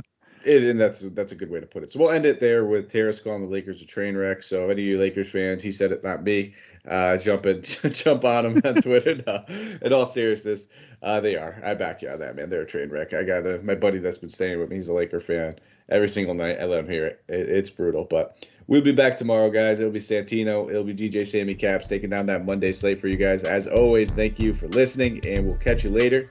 [0.45, 1.91] It, and that's that's a good way to put it.
[1.91, 4.43] So we'll end it there with Terrace calling the Lakers a train wreck.
[4.43, 6.53] So any of you Lakers fans, he said it, not me.
[6.85, 9.15] Uh, jump in, jump on him on Twitter.
[9.25, 9.45] No,
[9.81, 10.67] in all seriousness,
[11.01, 11.61] uh, they are.
[11.63, 12.49] I back you on that, man.
[12.49, 13.13] They're a train wreck.
[13.13, 14.75] I got a, my buddy that's been staying with me.
[14.75, 15.55] He's a Laker fan.
[15.89, 17.23] Every single night, I let him hear it.
[17.27, 19.79] it it's brutal, but we'll be back tomorrow, guys.
[19.79, 20.69] It'll be Santino.
[20.69, 23.43] It'll be DJ Sammy Caps taking down that Monday slate for you guys.
[23.43, 26.29] As always, thank you for listening, and we'll catch you later.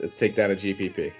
[0.00, 1.12] Let's take down a GPP.